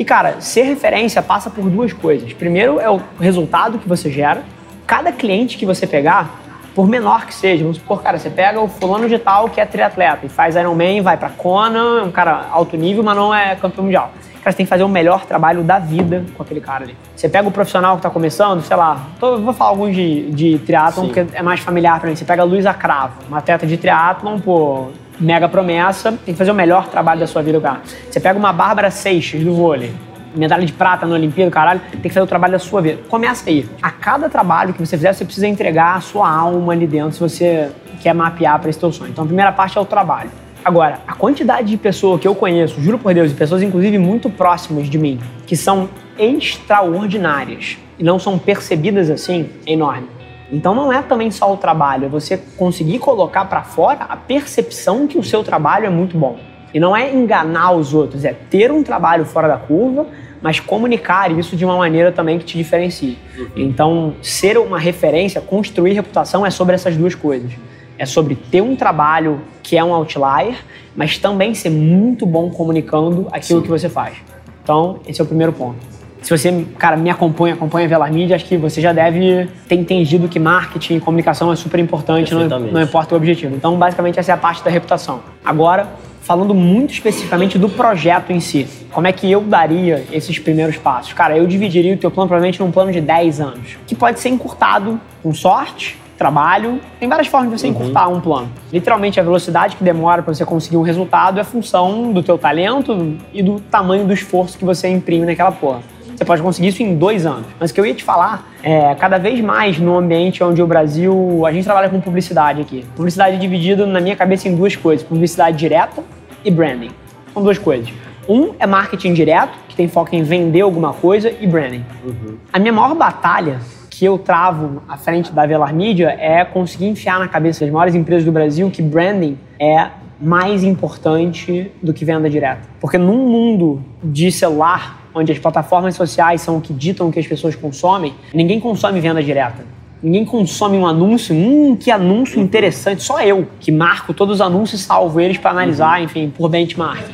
E 0.00 0.04
cara, 0.04 0.40
ser 0.40 0.62
referência 0.62 1.22
passa 1.22 1.48
por 1.48 1.70
duas 1.70 1.92
coisas. 1.92 2.32
Primeiro 2.32 2.80
é 2.80 2.90
o 2.90 3.00
resultado 3.20 3.78
que 3.78 3.88
você 3.88 4.10
gera. 4.10 4.42
Cada 4.84 5.12
cliente 5.12 5.56
que 5.56 5.64
você 5.64 5.86
pegar, 5.86 6.41
por 6.74 6.88
menor 6.88 7.26
que 7.26 7.34
seja, 7.34 7.62
vamos 7.62 7.78
supor, 7.78 8.02
cara, 8.02 8.18
você 8.18 8.30
pega 8.30 8.60
o 8.60 8.68
fulano 8.68 9.08
de 9.08 9.18
tal 9.18 9.48
que 9.48 9.60
é 9.60 9.66
triatleta 9.66 10.26
e 10.26 10.28
faz 10.28 10.56
Ironman, 10.56 11.02
vai 11.02 11.16
pra 11.16 11.28
Kona, 11.28 12.00
é 12.00 12.02
um 12.02 12.10
cara 12.10 12.46
alto 12.50 12.76
nível, 12.76 13.02
mas 13.02 13.16
não 13.16 13.34
é 13.34 13.54
campeão 13.56 13.84
mundial. 13.84 14.10
Cara, 14.42 14.50
você 14.50 14.56
tem 14.56 14.66
que 14.66 14.70
fazer 14.70 14.82
o 14.82 14.88
melhor 14.88 15.24
trabalho 15.24 15.62
da 15.62 15.78
vida 15.78 16.24
com 16.36 16.42
aquele 16.42 16.60
cara 16.60 16.82
ali. 16.84 16.96
Você 17.14 17.28
pega 17.28 17.46
o 17.46 17.52
profissional 17.52 17.96
que 17.96 18.02
tá 18.02 18.10
começando, 18.10 18.60
sei 18.62 18.76
lá, 18.76 19.06
tô, 19.20 19.38
vou 19.38 19.52
falar 19.52 19.70
alguns 19.70 19.94
de, 19.94 20.30
de 20.32 20.58
triatlon, 20.58 21.06
porque 21.06 21.26
é 21.32 21.42
mais 21.42 21.60
familiar 21.60 22.00
pra 22.00 22.08
mim. 22.08 22.16
Você 22.16 22.24
pega 22.24 22.42
a 22.42 22.44
Luísa 22.44 22.74
Cravo, 22.74 23.14
uma 23.28 23.38
atleta 23.38 23.64
de 23.66 23.76
triatlon, 23.76 24.40
pô, 24.40 24.88
mega 25.20 25.48
promessa, 25.48 26.10
tem 26.10 26.34
que 26.34 26.38
fazer 26.38 26.50
o 26.50 26.54
melhor 26.54 26.88
trabalho 26.88 27.20
da 27.20 27.26
sua 27.26 27.40
vida, 27.40 27.60
cara. 27.60 27.82
Você 28.10 28.18
pega 28.18 28.36
uma 28.36 28.52
Bárbara 28.52 28.90
Seixas 28.90 29.44
do 29.44 29.54
vôlei, 29.54 29.92
medalha 30.34 30.64
de 30.64 30.72
prata 30.72 31.06
na 31.06 31.14
Olimpíada, 31.14 31.50
caralho, 31.50 31.80
tem 31.90 32.00
que 32.00 32.08
fazer 32.08 32.22
o 32.22 32.26
trabalho 32.26 32.52
da 32.52 32.58
sua 32.58 32.80
vida. 32.80 33.02
Começa 33.08 33.48
aí. 33.48 33.68
A 33.80 33.90
cada 33.90 34.28
trabalho 34.28 34.72
que 34.72 34.80
você 34.80 34.96
fizer, 34.96 35.12
você 35.12 35.24
precisa 35.24 35.46
entregar 35.46 35.96
a 35.96 36.00
sua 36.00 36.30
alma 36.30 36.72
ali 36.72 36.86
dentro 36.86 37.12
se 37.12 37.20
você 37.20 37.70
quer 38.00 38.14
mapear 38.14 38.58
para 38.58 38.70
esse 38.70 38.78
teu 38.78 38.92
sonho. 38.92 39.10
Então, 39.10 39.24
a 39.24 39.26
primeira 39.26 39.52
parte 39.52 39.78
é 39.78 39.80
o 39.80 39.84
trabalho. 39.84 40.30
Agora, 40.64 41.00
a 41.08 41.14
quantidade 41.14 41.68
de 41.68 41.76
pessoas 41.76 42.20
que 42.20 42.28
eu 42.28 42.34
conheço, 42.34 42.80
juro 42.80 42.98
por 42.98 43.12
Deus, 43.12 43.32
e 43.32 43.34
pessoas 43.34 43.62
inclusive 43.62 43.98
muito 43.98 44.30
próximas 44.30 44.88
de 44.88 44.96
mim, 44.96 45.20
que 45.44 45.56
são 45.56 45.88
extraordinárias 46.16 47.78
e 47.98 48.04
não 48.04 48.18
são 48.18 48.38
percebidas 48.38 49.10
assim, 49.10 49.50
é 49.66 49.72
enorme. 49.72 50.06
Então 50.52 50.74
não 50.74 50.92
é 50.92 51.02
também 51.02 51.30
só 51.30 51.52
o 51.52 51.56
trabalho, 51.56 52.04
é 52.04 52.08
você 52.08 52.36
conseguir 52.56 52.98
colocar 52.98 53.46
para 53.46 53.62
fora 53.62 54.04
a 54.08 54.16
percepção 54.16 55.06
que 55.06 55.18
o 55.18 55.24
seu 55.24 55.42
trabalho 55.42 55.86
é 55.86 55.90
muito 55.90 56.16
bom. 56.16 56.38
E 56.72 56.80
não 56.80 56.96
é 56.96 57.12
enganar 57.12 57.72
os 57.72 57.92
outros, 57.92 58.24
é 58.24 58.32
ter 58.32 58.70
um 58.70 58.82
trabalho 58.82 59.24
fora 59.24 59.48
da 59.48 59.56
curva, 59.56 60.06
mas 60.40 60.58
comunicar 60.58 61.30
isso 61.30 61.56
de 61.56 61.64
uma 61.64 61.76
maneira 61.76 62.10
também 62.10 62.38
que 62.38 62.44
te 62.44 62.56
diferencie. 62.56 63.16
Uhum. 63.38 63.46
Então, 63.56 64.14
ser 64.20 64.58
uma 64.58 64.78
referência, 64.78 65.40
construir 65.40 65.92
reputação 65.92 66.44
é 66.44 66.50
sobre 66.50 66.74
essas 66.74 66.96
duas 66.96 67.14
coisas. 67.14 67.52
É 67.98 68.04
sobre 68.04 68.34
ter 68.34 68.60
um 68.60 68.74
trabalho 68.74 69.40
que 69.62 69.76
é 69.76 69.84
um 69.84 69.94
outlier, 69.94 70.56
mas 70.96 71.18
também 71.18 71.54
ser 71.54 71.70
muito 71.70 72.26
bom 72.26 72.50
comunicando 72.50 73.28
aquilo 73.30 73.60
Sim. 73.60 73.64
que 73.64 73.70
você 73.70 73.88
faz. 73.88 74.16
Então, 74.62 74.98
esse 75.06 75.20
é 75.20 75.24
o 75.24 75.26
primeiro 75.26 75.52
ponto. 75.52 75.92
Se 76.22 76.30
você, 76.36 76.64
cara, 76.78 76.96
me 76.96 77.10
acompanha, 77.10 77.54
acompanha 77.54 77.88
Velar 77.88 78.12
Mídia, 78.12 78.36
acho 78.36 78.44
que 78.44 78.56
você 78.56 78.80
já 78.80 78.92
deve 78.92 79.48
ter 79.68 79.74
entendido 79.74 80.28
que 80.28 80.38
marketing 80.38 80.96
e 80.96 81.00
comunicação 81.00 81.52
é 81.52 81.56
super 81.56 81.80
importante, 81.80 82.32
não, 82.32 82.48
não 82.48 82.80
importa 82.80 83.14
o 83.14 83.16
objetivo. 83.16 83.56
Então, 83.56 83.76
basicamente, 83.76 84.20
essa 84.20 84.30
é 84.30 84.34
a 84.34 84.38
parte 84.38 84.62
da 84.62 84.70
reputação. 84.70 85.20
Agora, 85.44 85.88
falando 86.22 86.54
muito 86.54 86.92
especificamente 86.92 87.58
do 87.58 87.68
projeto 87.68 88.30
em 88.30 88.40
si. 88.40 88.66
Como 88.90 89.06
é 89.06 89.12
que 89.12 89.30
eu 89.30 89.42
daria 89.42 90.04
esses 90.10 90.38
primeiros 90.38 90.78
passos? 90.78 91.12
Cara, 91.12 91.36
eu 91.36 91.46
dividiria 91.46 91.94
o 91.94 91.96
teu 91.96 92.10
plano 92.10 92.28
provavelmente 92.28 92.60
num 92.60 92.70
plano 92.70 92.90
de 92.90 93.00
10 93.00 93.40
anos, 93.40 93.76
que 93.86 93.94
pode 93.94 94.20
ser 94.20 94.30
encurtado 94.30 95.00
com 95.22 95.34
sorte, 95.34 95.98
trabalho. 96.16 96.80
Tem 97.00 97.08
várias 97.08 97.26
formas 97.26 97.50
de 97.50 97.58
você 97.58 97.66
uhum. 97.66 97.72
encurtar 97.72 98.08
um 98.08 98.20
plano. 98.20 98.48
Literalmente, 98.72 99.18
a 99.18 99.22
velocidade 99.22 99.76
que 99.76 99.82
demora 99.82 100.22
para 100.22 100.32
você 100.32 100.44
conseguir 100.44 100.76
um 100.76 100.82
resultado 100.82 101.40
é 101.40 101.44
função 101.44 102.12
do 102.12 102.22
teu 102.22 102.38
talento 102.38 103.16
e 103.32 103.42
do 103.42 103.58
tamanho 103.58 104.06
do 104.06 104.12
esforço 104.12 104.56
que 104.56 104.64
você 104.64 104.88
imprime 104.88 105.26
naquela 105.26 105.50
porra. 105.50 105.82
Você 106.16 106.24
pode 106.24 106.42
conseguir 106.42 106.68
isso 106.68 106.82
em 106.82 106.96
dois 106.96 107.26
anos. 107.26 107.46
Mas 107.58 107.70
o 107.70 107.74
que 107.74 107.80
eu 107.80 107.86
ia 107.86 107.94
te 107.94 108.04
falar 108.04 108.48
é, 108.62 108.94
cada 108.94 109.18
vez 109.18 109.40
mais 109.40 109.78
no 109.78 109.96
ambiente 109.96 110.42
onde 110.42 110.62
o 110.62 110.66
Brasil. 110.66 111.44
A 111.46 111.52
gente 111.52 111.64
trabalha 111.64 111.88
com 111.88 112.00
publicidade 112.00 112.60
aqui. 112.60 112.84
Publicidade 112.94 113.36
é 113.36 113.38
dividida, 113.38 113.86
na 113.86 114.00
minha 114.00 114.16
cabeça, 114.16 114.48
em 114.48 114.54
duas 114.54 114.76
coisas: 114.76 115.06
publicidade 115.06 115.56
direta 115.56 116.02
e 116.44 116.50
branding. 116.50 116.90
São 117.32 117.42
duas 117.42 117.58
coisas. 117.58 117.88
Um 118.28 118.54
é 118.58 118.66
marketing 118.66 119.14
direto, 119.14 119.52
que 119.68 119.74
tem 119.74 119.88
foco 119.88 120.14
em 120.14 120.22
vender 120.22 120.60
alguma 120.60 120.92
coisa, 120.92 121.32
e 121.40 121.46
branding. 121.46 121.84
Uhum. 122.04 122.36
A 122.52 122.58
minha 122.58 122.72
maior 122.72 122.94
batalha 122.94 123.58
que 123.90 124.04
eu 124.04 124.18
travo 124.18 124.82
à 124.88 124.96
frente 124.96 125.32
da 125.32 125.44
Velar 125.44 125.74
Media 125.74 126.16
é 126.18 126.44
conseguir 126.44 126.86
enfiar 126.86 127.18
na 127.18 127.28
cabeça 127.28 127.64
das 127.64 127.72
maiores 127.72 127.94
empresas 127.94 128.24
do 128.24 128.32
Brasil 128.32 128.70
que 128.70 128.80
branding 128.80 129.36
é 129.60 129.88
mais 130.20 130.62
importante 130.62 131.70
do 131.82 131.92
que 131.92 132.04
venda 132.04 132.30
direta. 132.30 132.62
Porque 132.80 132.96
num 132.96 133.28
mundo 133.28 133.82
de 134.02 134.30
celular, 134.30 135.01
onde 135.14 135.32
as 135.32 135.38
plataformas 135.38 135.94
sociais 135.94 136.40
são 136.40 136.58
o 136.58 136.60
que 136.60 136.72
ditam 136.72 137.08
o 137.08 137.12
que 137.12 137.18
as 137.18 137.26
pessoas 137.26 137.54
consomem, 137.54 138.14
ninguém 138.32 138.60
consome 138.60 139.00
venda 139.00 139.22
direta. 139.22 139.64
Ninguém 140.02 140.24
consome 140.24 140.76
um 140.76 140.84
anúncio. 140.84 141.32
Hum, 141.34 141.76
que 141.76 141.88
anúncio 141.88 142.40
interessante. 142.40 143.04
Só 143.04 143.22
eu 143.22 143.46
que 143.60 143.70
marco 143.70 144.12
todos 144.12 144.36
os 144.36 144.40
anúncios 144.40 144.80
e 144.80 144.84
salvo 144.84 145.20
eles 145.20 145.38
para 145.38 145.52
analisar, 145.52 145.98
uhum. 145.98 146.04
enfim, 146.04 146.32
por 146.36 146.48
benchmark. 146.48 147.04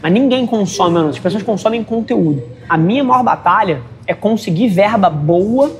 Mas 0.00 0.12
ninguém 0.12 0.46
consome 0.46 0.98
anúncios. 0.98 1.16
As 1.16 1.22
pessoas 1.22 1.42
consomem 1.42 1.82
conteúdo. 1.82 2.44
A 2.68 2.76
minha 2.76 3.02
maior 3.02 3.24
batalha 3.24 3.82
é 4.06 4.14
conseguir 4.14 4.68
verba 4.68 5.10
boa 5.10 5.70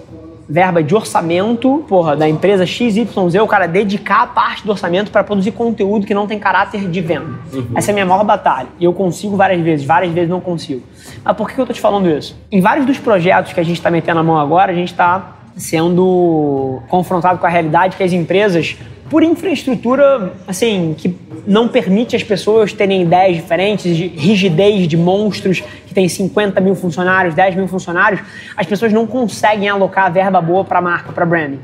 verba 0.49 0.83
de 0.83 0.95
orçamento, 0.95 1.85
porra, 1.87 2.17
da 2.17 2.26
empresa 2.26 2.64
XYZ, 2.64 3.35
o 3.43 3.47
cara 3.47 3.67
dedicar 3.67 4.23
a 4.23 4.26
parte 4.26 4.64
do 4.64 4.71
orçamento 4.71 5.11
para 5.11 5.23
produzir 5.23 5.52
conteúdo 5.52 6.07
que 6.07 6.14
não 6.14 6.26
tem 6.26 6.38
caráter 6.38 6.88
de 6.88 7.00
venda. 7.02 7.38
Uhum. 7.52 7.67
Essa 7.75 7.90
é 7.90 7.93
a 7.93 7.95
minha 7.95 8.07
maior 8.07 8.25
batalha. 8.25 8.69
E 8.81 8.85
eu 8.85 8.93
consigo 8.95 9.37
várias 9.37 9.61
vezes, 9.61 9.85
várias 9.85 10.12
vezes 10.12 10.31
não 10.31 10.40
consigo. 10.40 10.83
Mas 11.23 11.37
por 11.37 11.50
que 11.50 11.61
eu 11.61 11.67
tô 11.67 11.73
te 11.73 11.81
falando 11.81 12.09
isso? 12.09 12.35
Em 12.50 12.62
vários 12.62 12.87
dos 12.87 12.99
projetos 12.99 13.52
que 13.52 13.61
a 13.61 13.62
gente 13.62 13.76
está 13.76 13.90
metendo 13.90 14.21
a 14.21 14.23
mão 14.23 14.38
agora, 14.38 14.73
a 14.73 14.75
gente 14.75 14.90
está 14.90 15.35
sendo 15.55 16.81
confrontado 16.88 17.38
com 17.38 17.47
a 17.47 17.50
realidade 17.50 17.97
que 17.97 18.02
as 18.02 18.12
empresas 18.12 18.76
por 19.11 19.23
infraestrutura, 19.23 20.33
assim, 20.47 20.95
que 20.97 21.17
não 21.47 21.69
permite 21.69 22.15
as 22.15 22.23
pessoas 22.23 22.73
terem 22.73 23.03
ideias 23.03 23.37
diferentes, 23.37 23.97
de 23.97 24.09
rigidez 24.09 24.87
de 24.87 24.97
monstros 24.97 25.62
que 25.87 25.95
tem 25.95 26.09
50 26.09 26.61
mil 26.61 26.75
funcionários, 26.75 27.35
10 27.35 27.55
mil 27.55 27.69
funcionários, 27.69 28.21
as 28.57 28.67
pessoas 28.67 28.93
não 28.93 29.07
conseguem 29.07 29.69
alocar 29.69 30.12
verba 30.12 30.41
boa 30.41 30.65
para 30.65 30.81
marca, 30.81 31.12
para 31.12 31.25
branding. 31.25 31.61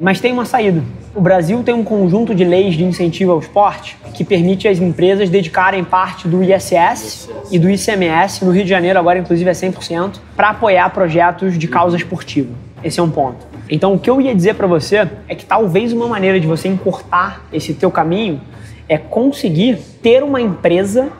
Mas 0.00 0.20
tem 0.20 0.32
uma 0.32 0.44
saída. 0.44 0.82
O 1.14 1.20
Brasil 1.20 1.62
tem 1.62 1.74
um 1.74 1.84
conjunto 1.84 2.34
de 2.34 2.44
leis 2.44 2.74
de 2.74 2.84
incentivo 2.84 3.32
ao 3.32 3.38
esporte 3.38 3.96
que 4.14 4.24
permite 4.24 4.66
às 4.66 4.78
empresas 4.78 5.30
dedicarem 5.30 5.84
parte 5.84 6.26
do 6.26 6.42
ISS 6.42 7.28
e 7.50 7.58
do 7.58 7.70
ICMS, 7.70 8.44
no 8.44 8.50
Rio 8.50 8.64
de 8.64 8.70
Janeiro 8.70 8.98
agora 8.98 9.18
inclusive 9.18 9.48
é 9.48 9.52
100%, 9.52 10.18
para 10.36 10.50
apoiar 10.50 10.90
projetos 10.90 11.56
de 11.58 11.68
causa 11.68 11.96
esportiva. 11.96 12.52
Esse 12.82 12.98
é 12.98 13.02
um 13.02 13.10
ponto. 13.10 13.53
Então, 13.68 13.94
o 13.94 13.98
que 13.98 14.10
eu 14.10 14.20
ia 14.20 14.34
dizer 14.34 14.54
para 14.54 14.66
você 14.66 15.08
é 15.28 15.34
que 15.34 15.46
talvez 15.46 15.92
uma 15.92 16.06
maneira 16.06 16.38
de 16.38 16.46
você 16.46 16.68
encurtar 16.68 17.44
esse 17.52 17.74
teu 17.74 17.90
caminho 17.90 18.40
é 18.88 18.98
conseguir 18.98 19.78
ter 20.02 20.22
uma 20.22 20.40
empresa 20.40 21.10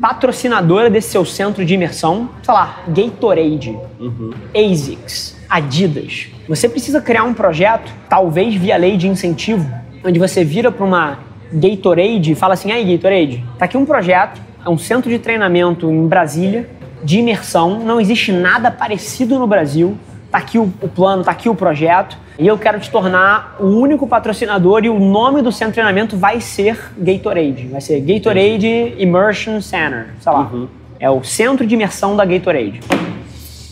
patrocinadora 0.00 0.90
desse 0.90 1.10
seu 1.10 1.24
centro 1.24 1.64
de 1.64 1.74
imersão, 1.74 2.28
sei 2.42 2.54
lá, 2.54 2.80
Gatorade, 2.88 3.78
uhum. 4.00 4.30
ASICS, 4.54 5.36
Adidas. 5.48 6.28
Você 6.48 6.68
precisa 6.68 7.00
criar 7.00 7.24
um 7.24 7.34
projeto, 7.34 7.92
talvez 8.08 8.54
via 8.54 8.76
lei 8.76 8.96
de 8.96 9.06
incentivo, 9.06 9.70
onde 10.04 10.18
você 10.18 10.44
vira 10.44 10.72
para 10.72 10.84
uma 10.84 11.18
Gatorade 11.52 12.32
e 12.32 12.34
fala 12.34 12.54
assim: 12.54 12.72
aí, 12.72 12.84
Gatorade, 12.96 13.44
tá 13.58 13.66
aqui 13.66 13.76
um 13.76 13.86
projeto, 13.86 14.40
é 14.64 14.68
um 14.68 14.78
centro 14.78 15.08
de 15.08 15.18
treinamento 15.18 15.88
em 15.90 16.08
Brasília, 16.08 16.68
de 17.04 17.18
imersão, 17.18 17.80
não 17.80 18.00
existe 18.00 18.32
nada 18.32 18.70
parecido 18.70 19.38
no 19.38 19.46
Brasil 19.46 19.96
tá 20.34 20.38
aqui 20.38 20.58
o, 20.58 20.64
o 20.82 20.88
plano, 20.88 21.22
tá 21.22 21.30
aqui 21.30 21.48
o 21.48 21.54
projeto, 21.54 22.18
e 22.36 22.44
eu 22.48 22.58
quero 22.58 22.80
te 22.80 22.90
tornar 22.90 23.54
o 23.60 23.66
único 23.66 24.04
patrocinador 24.04 24.84
e 24.84 24.88
o 24.88 24.98
nome 24.98 25.40
do 25.42 25.52
centro 25.52 25.68
de 25.68 25.74
treinamento 25.74 26.16
vai 26.16 26.40
ser 26.40 26.76
Gatorade. 26.98 27.68
Vai 27.68 27.80
ser 27.80 28.00
Gatorade 28.00 28.96
Immersion 28.98 29.60
Center, 29.60 30.08
sei 30.20 30.32
lá. 30.32 30.50
Uhum. 30.52 30.66
É 30.98 31.08
o 31.08 31.22
centro 31.22 31.64
de 31.64 31.74
imersão 31.74 32.16
da 32.16 32.24
Gatorade. 32.24 32.80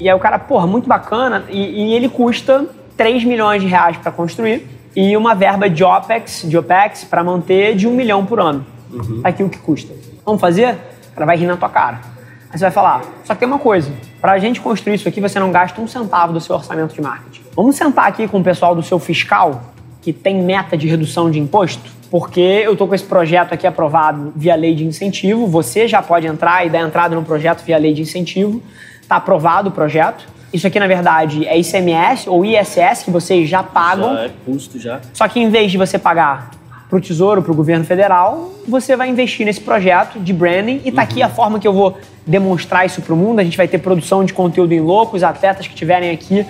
E 0.00 0.08
aí 0.08 0.14
o 0.14 0.20
cara, 0.20 0.38
porra, 0.38 0.64
muito 0.64 0.88
bacana, 0.88 1.42
e, 1.50 1.88
e 1.88 1.94
ele 1.94 2.08
custa 2.08 2.64
3 2.96 3.24
milhões 3.24 3.60
de 3.60 3.66
reais 3.66 3.96
para 3.96 4.12
construir 4.12 4.64
e 4.94 5.16
uma 5.16 5.34
verba 5.34 5.68
de 5.68 5.82
OPEX, 5.82 6.44
de 6.48 6.56
OPEX 6.56 7.02
para 7.02 7.24
manter 7.24 7.74
de 7.74 7.88
um 7.88 7.92
milhão 7.92 8.24
por 8.24 8.38
ano. 8.38 8.64
Uhum. 8.92 9.20
Tá 9.20 9.30
aqui 9.30 9.42
o 9.42 9.48
que 9.48 9.58
custa. 9.58 9.92
Vamos 10.24 10.40
fazer? 10.40 10.76
O 11.10 11.14
cara 11.14 11.26
vai 11.26 11.36
rir 11.36 11.46
na 11.46 11.56
tua 11.56 11.68
cara. 11.68 12.11
Aí 12.52 12.58
você 12.58 12.66
vai 12.66 12.70
falar, 12.70 13.02
só 13.24 13.32
que 13.32 13.40
tem 13.40 13.48
uma 13.48 13.58
coisa, 13.58 13.90
para 14.20 14.32
a 14.32 14.38
gente 14.38 14.60
construir 14.60 14.96
isso 14.96 15.08
aqui, 15.08 15.22
você 15.22 15.40
não 15.40 15.50
gasta 15.50 15.80
um 15.80 15.88
centavo 15.88 16.34
do 16.34 16.40
seu 16.40 16.54
orçamento 16.54 16.94
de 16.94 17.00
marketing. 17.00 17.40
Vamos 17.56 17.76
sentar 17.76 18.06
aqui 18.06 18.28
com 18.28 18.40
o 18.40 18.44
pessoal 18.44 18.74
do 18.74 18.82
seu 18.82 18.98
fiscal, 18.98 19.72
que 20.02 20.12
tem 20.12 20.42
meta 20.42 20.76
de 20.76 20.86
redução 20.86 21.30
de 21.30 21.40
imposto, 21.40 21.90
porque 22.10 22.40
eu 22.40 22.74
estou 22.74 22.86
com 22.86 22.94
esse 22.94 23.04
projeto 23.04 23.54
aqui 23.54 23.66
aprovado 23.66 24.34
via 24.36 24.54
lei 24.54 24.74
de 24.74 24.84
incentivo, 24.84 25.46
você 25.46 25.88
já 25.88 26.02
pode 26.02 26.26
entrar 26.26 26.66
e 26.66 26.68
dar 26.68 26.80
entrada 26.80 27.14
no 27.14 27.22
projeto 27.22 27.64
via 27.64 27.78
lei 27.78 27.94
de 27.94 28.02
incentivo, 28.02 28.62
está 29.00 29.16
aprovado 29.16 29.70
o 29.70 29.72
projeto. 29.72 30.28
Isso 30.52 30.66
aqui, 30.66 30.78
na 30.78 30.86
verdade, 30.86 31.46
é 31.46 31.58
ICMS 31.58 32.28
ou 32.28 32.44
ISS 32.44 33.02
que 33.02 33.10
vocês 33.10 33.48
já 33.48 33.62
pagam. 33.62 34.12
Já 34.12 34.24
é 34.24 34.30
custo 34.44 34.78
já. 34.78 35.00
Só 35.14 35.26
que 35.26 35.40
em 35.40 35.48
vez 35.48 35.72
de 35.72 35.78
você 35.78 35.98
pagar 35.98 36.50
para 36.92 36.98
o 36.98 37.00
Tesouro, 37.00 37.40
para 37.40 37.50
o 37.50 37.54
governo 37.54 37.86
federal, 37.86 38.52
você 38.68 38.94
vai 38.94 39.08
investir 39.08 39.46
nesse 39.46 39.62
projeto 39.62 40.20
de 40.20 40.30
branding 40.30 40.82
e 40.84 40.90
está 40.90 41.00
uhum. 41.00 41.08
aqui 41.08 41.22
a 41.22 41.28
forma 41.30 41.58
que 41.58 41.66
eu 41.66 41.72
vou 41.72 41.96
demonstrar 42.26 42.84
isso 42.84 43.00
para 43.00 43.14
o 43.14 43.16
mundo. 43.16 43.38
A 43.38 43.44
gente 43.44 43.56
vai 43.56 43.66
ter 43.66 43.78
produção 43.78 44.22
de 44.22 44.34
conteúdo 44.34 44.74
em 44.74 44.80
louco, 44.80 45.16
os 45.16 45.22
atletas 45.22 45.66
que 45.66 45.72
estiverem 45.72 46.10
aqui 46.10 46.44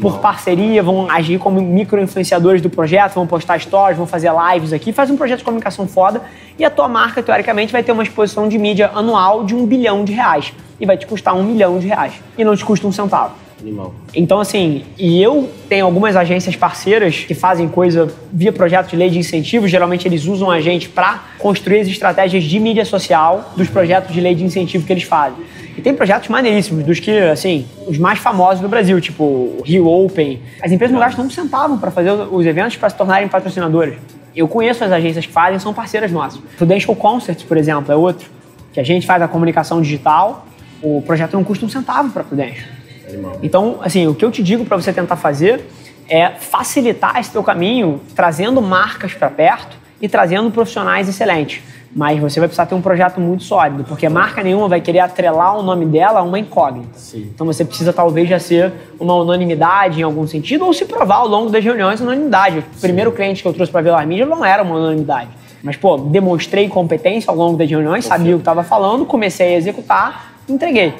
por 0.00 0.20
parceria 0.20 0.84
vão 0.84 1.10
agir 1.10 1.40
como 1.40 1.60
micro-influenciadores 1.60 2.62
do 2.62 2.70
projeto, 2.70 3.14
vão 3.14 3.26
postar 3.26 3.58
stories, 3.58 3.98
vão 3.98 4.06
fazer 4.06 4.30
lives 4.52 4.72
aqui, 4.72 4.92
faz 4.92 5.10
um 5.10 5.16
projeto 5.16 5.38
de 5.38 5.44
comunicação 5.44 5.88
foda 5.88 6.22
e 6.56 6.64
a 6.64 6.70
tua 6.70 6.86
marca, 6.86 7.20
teoricamente, 7.20 7.72
vai 7.72 7.82
ter 7.82 7.90
uma 7.90 8.04
exposição 8.04 8.48
de 8.48 8.56
mídia 8.56 8.92
anual 8.94 9.42
de 9.42 9.52
um 9.52 9.66
bilhão 9.66 10.04
de 10.04 10.12
reais 10.12 10.52
e 10.78 10.86
vai 10.86 10.96
te 10.96 11.08
custar 11.08 11.34
um 11.34 11.42
milhão 11.42 11.76
de 11.80 11.88
reais 11.88 12.12
e 12.38 12.44
não 12.44 12.54
te 12.54 12.64
custa 12.64 12.86
um 12.86 12.92
centavo. 12.92 13.47
Animal. 13.60 13.94
Então, 14.14 14.40
assim, 14.40 14.84
e 14.96 15.20
eu 15.20 15.50
tenho 15.68 15.84
algumas 15.84 16.14
agências 16.14 16.54
parceiras 16.54 17.24
que 17.24 17.34
fazem 17.34 17.68
coisa 17.68 18.08
via 18.32 18.52
projeto 18.52 18.90
de 18.90 18.96
lei 18.96 19.10
de 19.10 19.18
incentivo. 19.18 19.66
Geralmente 19.66 20.06
eles 20.06 20.26
usam 20.26 20.50
a 20.50 20.60
gente 20.60 20.88
para 20.88 21.24
construir 21.38 21.80
as 21.80 21.88
estratégias 21.88 22.44
de 22.44 22.60
mídia 22.60 22.84
social 22.84 23.52
dos 23.56 23.68
projetos 23.68 24.14
de 24.14 24.20
lei 24.20 24.34
de 24.34 24.44
incentivo 24.44 24.86
que 24.86 24.92
eles 24.92 25.02
fazem. 25.02 25.38
E 25.76 25.80
tem 25.80 25.94
projetos 25.94 26.28
maneiríssimos, 26.28 26.84
dos 26.84 26.98
que, 26.98 27.10
assim, 27.10 27.66
os 27.86 27.98
mais 27.98 28.18
famosos 28.18 28.60
do 28.60 28.68
Brasil, 28.68 29.00
tipo 29.00 29.22
o 29.22 29.62
Rio 29.64 29.86
Open. 29.86 30.40
As 30.62 30.72
empresas 30.72 30.92
não 30.92 31.00
gastam 31.00 31.24
um 31.24 31.30
centavo 31.30 31.78
para 31.78 31.90
fazer 31.90 32.10
os 32.10 32.46
eventos 32.46 32.76
para 32.76 32.90
se 32.90 32.96
tornarem 32.96 33.28
patrocinadoras. 33.28 33.94
Eu 34.34 34.46
conheço 34.48 34.84
as 34.84 34.92
agências 34.92 35.26
que 35.26 35.32
fazem, 35.32 35.58
são 35.58 35.74
parceiras 35.74 36.10
nossas. 36.10 36.40
Prudential 36.56 36.94
Concerts, 36.96 37.44
por 37.44 37.56
exemplo, 37.56 37.92
é 37.92 37.96
outro. 37.96 38.28
Que 38.72 38.80
a 38.80 38.84
gente 38.84 39.06
faz 39.06 39.22
a 39.22 39.28
comunicação 39.28 39.80
digital, 39.80 40.46
o 40.82 41.02
projeto 41.02 41.34
não 41.34 41.42
custa 41.42 41.64
um 41.64 41.68
centavo 41.68 42.10
para 42.10 42.22
Prudential. 42.22 42.68
Então, 43.42 43.78
assim, 43.82 44.06
o 44.06 44.14
que 44.14 44.24
eu 44.24 44.30
te 44.30 44.42
digo 44.42 44.64
para 44.64 44.76
você 44.76 44.92
tentar 44.92 45.16
fazer 45.16 45.64
é 46.08 46.30
facilitar 46.30 47.18
esse 47.18 47.30
teu 47.30 47.42
caminho, 47.42 48.00
trazendo 48.14 48.62
marcas 48.62 49.12
para 49.14 49.28
perto 49.28 49.76
e 50.00 50.08
trazendo 50.08 50.50
profissionais 50.50 51.08
excelentes. 51.08 51.62
Mas 51.94 52.20
você 52.20 52.38
vai 52.38 52.48
precisar 52.48 52.66
ter 52.66 52.74
um 52.74 52.82
projeto 52.82 53.18
muito 53.18 53.42
sólido, 53.42 53.82
porque 53.84 54.08
marca 54.08 54.42
nenhuma 54.42 54.68
vai 54.68 54.80
querer 54.80 55.00
atrelar 55.00 55.58
o 55.58 55.62
nome 55.62 55.86
dela 55.86 56.20
a 56.20 56.22
uma 56.22 56.38
incógnita. 56.38 56.98
Sim. 56.98 57.30
Então 57.34 57.46
você 57.46 57.64
precisa 57.64 57.92
talvez 57.92 58.28
já 58.28 58.38
ser 58.38 58.72
uma 59.00 59.14
unanimidade 59.14 60.00
em 60.00 60.02
algum 60.02 60.26
sentido, 60.26 60.66
ou 60.66 60.74
se 60.74 60.84
provar 60.84 61.16
ao 61.16 61.28
longo 61.28 61.50
das 61.50 61.64
reuniões 61.64 62.00
unanimidade. 62.00 62.58
O 62.58 62.80
primeiro 62.80 63.10
cliente 63.12 63.42
que 63.42 63.48
eu 63.48 63.52
trouxe 63.54 63.72
para 63.72 63.80
Velar 63.80 64.06
Mídia 64.06 64.26
não 64.26 64.44
era 64.44 64.62
uma 64.62 64.76
unanimidade. 64.76 65.30
Mas, 65.62 65.76
pô, 65.76 65.96
demonstrei 65.96 66.68
competência 66.68 67.30
ao 67.30 67.36
longo 67.36 67.56
das 67.56 67.68
reuniões, 67.68 68.04
sabia 68.04 68.34
o 68.34 68.38
que 68.38 68.42
estava 68.42 68.62
falando, 68.62 69.04
comecei 69.04 69.54
a 69.54 69.58
executar, 69.58 70.34
entreguei. 70.48 70.94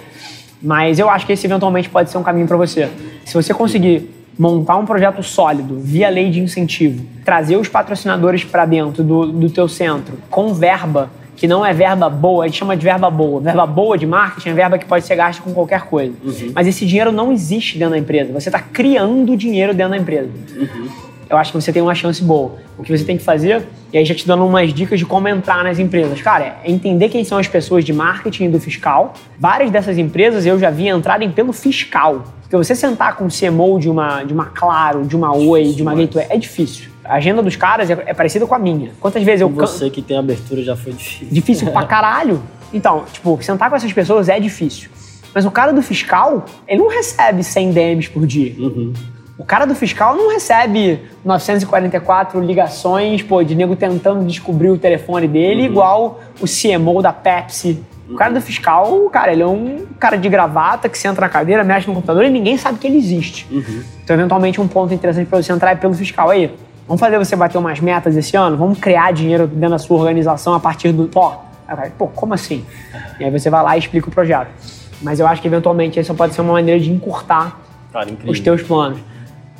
Mas 0.62 0.98
eu 0.98 1.08
acho 1.08 1.26
que 1.26 1.32
esse 1.32 1.46
eventualmente 1.46 1.88
pode 1.88 2.10
ser 2.10 2.18
um 2.18 2.22
caminho 2.22 2.46
para 2.46 2.56
você. 2.56 2.88
Se 3.24 3.34
você 3.34 3.54
conseguir 3.54 4.10
montar 4.38 4.76
um 4.76 4.86
projeto 4.86 5.22
sólido 5.22 5.78
via 5.80 6.08
lei 6.08 6.30
de 6.30 6.40
incentivo, 6.40 7.04
trazer 7.24 7.56
os 7.56 7.68
patrocinadores 7.68 8.44
para 8.44 8.64
dentro 8.64 9.02
do, 9.02 9.26
do 9.26 9.50
teu 9.50 9.68
centro 9.68 10.16
com 10.30 10.54
verba 10.54 11.10
que 11.38 11.46
não 11.46 11.64
é 11.64 11.72
verba 11.72 12.10
boa, 12.10 12.44
a 12.44 12.48
gente 12.48 12.58
chama 12.58 12.76
de 12.76 12.82
verba 12.82 13.08
boa. 13.08 13.40
Verba 13.40 13.64
boa 13.64 13.96
de 13.96 14.04
marketing 14.04 14.48
é 14.48 14.54
verba 14.54 14.76
que 14.76 14.84
pode 14.84 15.04
ser 15.04 15.14
gasta 15.14 15.40
com 15.40 15.54
qualquer 15.54 15.82
coisa. 15.82 16.12
Uhum. 16.24 16.52
Mas 16.52 16.66
esse 16.66 16.84
dinheiro 16.84 17.12
não 17.12 17.30
existe 17.30 17.78
dentro 17.78 17.92
da 17.92 17.98
empresa. 17.98 18.32
Você 18.32 18.48
está 18.48 18.58
criando 18.58 19.36
dinheiro 19.36 19.72
dentro 19.72 19.92
da 19.92 19.96
empresa. 19.96 20.30
Uhum. 20.56 20.88
Eu 21.28 21.36
acho 21.36 21.52
que 21.52 21.60
você 21.60 21.72
tem 21.72 21.82
uma 21.82 21.94
chance 21.94 22.22
boa. 22.22 22.56
O 22.78 22.82
que 22.82 22.96
você 22.96 23.04
tem 23.04 23.18
que 23.18 23.22
fazer, 23.22 23.66
e 23.92 23.98
aí 23.98 24.04
já 24.04 24.14
te 24.14 24.26
dando 24.26 24.46
umas 24.46 24.72
dicas 24.72 24.98
de 24.98 25.04
como 25.04 25.28
entrar 25.28 25.62
nas 25.62 25.78
empresas. 25.78 26.22
Cara, 26.22 26.58
é 26.64 26.70
entender 26.70 27.08
quem 27.08 27.22
são 27.24 27.38
as 27.38 27.46
pessoas 27.46 27.84
de 27.84 27.92
marketing 27.92 28.44
e 28.44 28.48
do 28.48 28.60
fiscal. 28.60 29.12
Várias 29.38 29.70
dessas 29.70 29.98
empresas 29.98 30.46
eu 30.46 30.58
já 30.58 30.70
vi 30.70 30.88
entrarem 30.88 31.30
pelo 31.30 31.52
fiscal. 31.52 32.24
Porque 32.40 32.56
você 32.56 32.74
sentar 32.74 33.16
com 33.16 33.26
o 33.26 33.28
CMO 33.28 33.78
de 33.78 33.90
uma, 33.90 34.24
de 34.24 34.32
uma 34.32 34.46
Claro, 34.46 35.04
de 35.04 35.14
uma 35.14 35.34
Oi, 35.34 35.74
de 35.74 35.82
uma 35.82 35.94
Gateway, 35.94 36.26
é 36.30 36.38
difícil. 36.38 36.90
A 37.04 37.16
agenda 37.16 37.42
dos 37.42 37.56
caras 37.56 37.90
é, 37.90 37.92
é 38.06 38.14
parecida 38.14 38.46
com 38.46 38.54
a 38.54 38.58
minha. 38.58 38.92
Quantas 39.00 39.22
vezes 39.22 39.42
eu... 39.42 39.50
Você 39.50 39.90
que 39.90 40.00
tem 40.00 40.16
abertura 40.16 40.62
já 40.62 40.74
foi 40.74 40.92
difícil. 40.92 41.28
Difícil 41.30 41.70
pra 41.72 41.84
caralho. 41.86 42.42
Então, 42.72 43.04
tipo, 43.12 43.38
sentar 43.42 43.68
com 43.68 43.76
essas 43.76 43.92
pessoas 43.92 44.28
é 44.30 44.40
difícil. 44.40 44.90
Mas 45.34 45.44
o 45.44 45.50
cara 45.50 45.72
do 45.72 45.82
fiscal, 45.82 46.44
ele 46.66 46.80
não 46.80 46.88
recebe 46.88 47.44
100 47.44 47.72
DMs 47.72 48.10
por 48.10 48.26
dia. 48.26 48.54
Uhum. 48.58 48.92
O 49.38 49.44
cara 49.44 49.64
do 49.64 49.74
fiscal 49.74 50.16
não 50.16 50.32
recebe 50.32 51.00
944 51.24 52.40
ligações, 52.40 53.22
pô, 53.22 53.42
de 53.42 53.54
nego 53.54 53.76
tentando 53.76 54.24
descobrir 54.24 54.70
o 54.70 54.76
telefone 54.76 55.28
dele, 55.28 55.62
uhum. 55.62 55.68
igual 55.68 56.20
o 56.40 56.44
CMO 56.44 57.00
da 57.00 57.12
Pepsi 57.12 57.80
o 58.08 58.14
cara 58.14 58.32
do 58.32 58.40
fiscal, 58.40 59.08
cara, 59.10 59.32
ele 59.32 59.42
é 59.42 59.46
um 59.46 59.86
cara 59.98 60.16
de 60.16 60.28
gravata 60.28 60.88
que 60.88 60.96
senta 60.96 61.20
na 61.20 61.28
cadeira, 61.28 61.62
mexe 61.62 61.86
no 61.86 61.94
computador 61.94 62.24
e 62.24 62.30
ninguém 62.30 62.56
sabe 62.56 62.78
que 62.78 62.86
ele 62.86 62.96
existe. 62.96 63.46
Uhum. 63.50 63.82
Então, 64.02 64.16
eventualmente, 64.16 64.60
um 64.60 64.66
ponto 64.66 64.94
interessante 64.94 65.26
para 65.28 65.42
você 65.42 65.52
entrar 65.52 65.72
é 65.72 65.74
pelo 65.74 65.92
fiscal. 65.92 66.30
Aí, 66.30 66.50
vamos 66.86 66.98
fazer 66.98 67.18
você 67.18 67.36
bater 67.36 67.58
umas 67.58 67.80
metas 67.80 68.16
esse 68.16 68.34
ano? 68.34 68.56
Vamos 68.56 68.78
criar 68.78 69.12
dinheiro 69.12 69.46
dentro 69.46 69.70
da 69.70 69.78
sua 69.78 69.98
organização 69.98 70.54
a 70.54 70.60
partir 70.60 70.90
do. 70.90 71.06
Pô, 71.06 71.32
pô 71.98 72.06
como 72.08 72.32
assim? 72.32 72.64
E 73.20 73.24
aí 73.24 73.30
você 73.30 73.50
vai 73.50 73.62
lá 73.62 73.76
e 73.76 73.80
explica 73.80 74.08
o 74.08 74.10
projeto. 74.10 74.48
Mas 75.02 75.20
eu 75.20 75.26
acho 75.26 75.42
que, 75.42 75.48
eventualmente, 75.48 76.00
essa 76.00 76.14
pode 76.14 76.34
ser 76.34 76.40
uma 76.40 76.54
maneira 76.54 76.80
de 76.80 76.90
encurtar 76.90 77.60
cara, 77.92 78.08
os 78.26 78.40
teus 78.40 78.62
planos. 78.62 78.98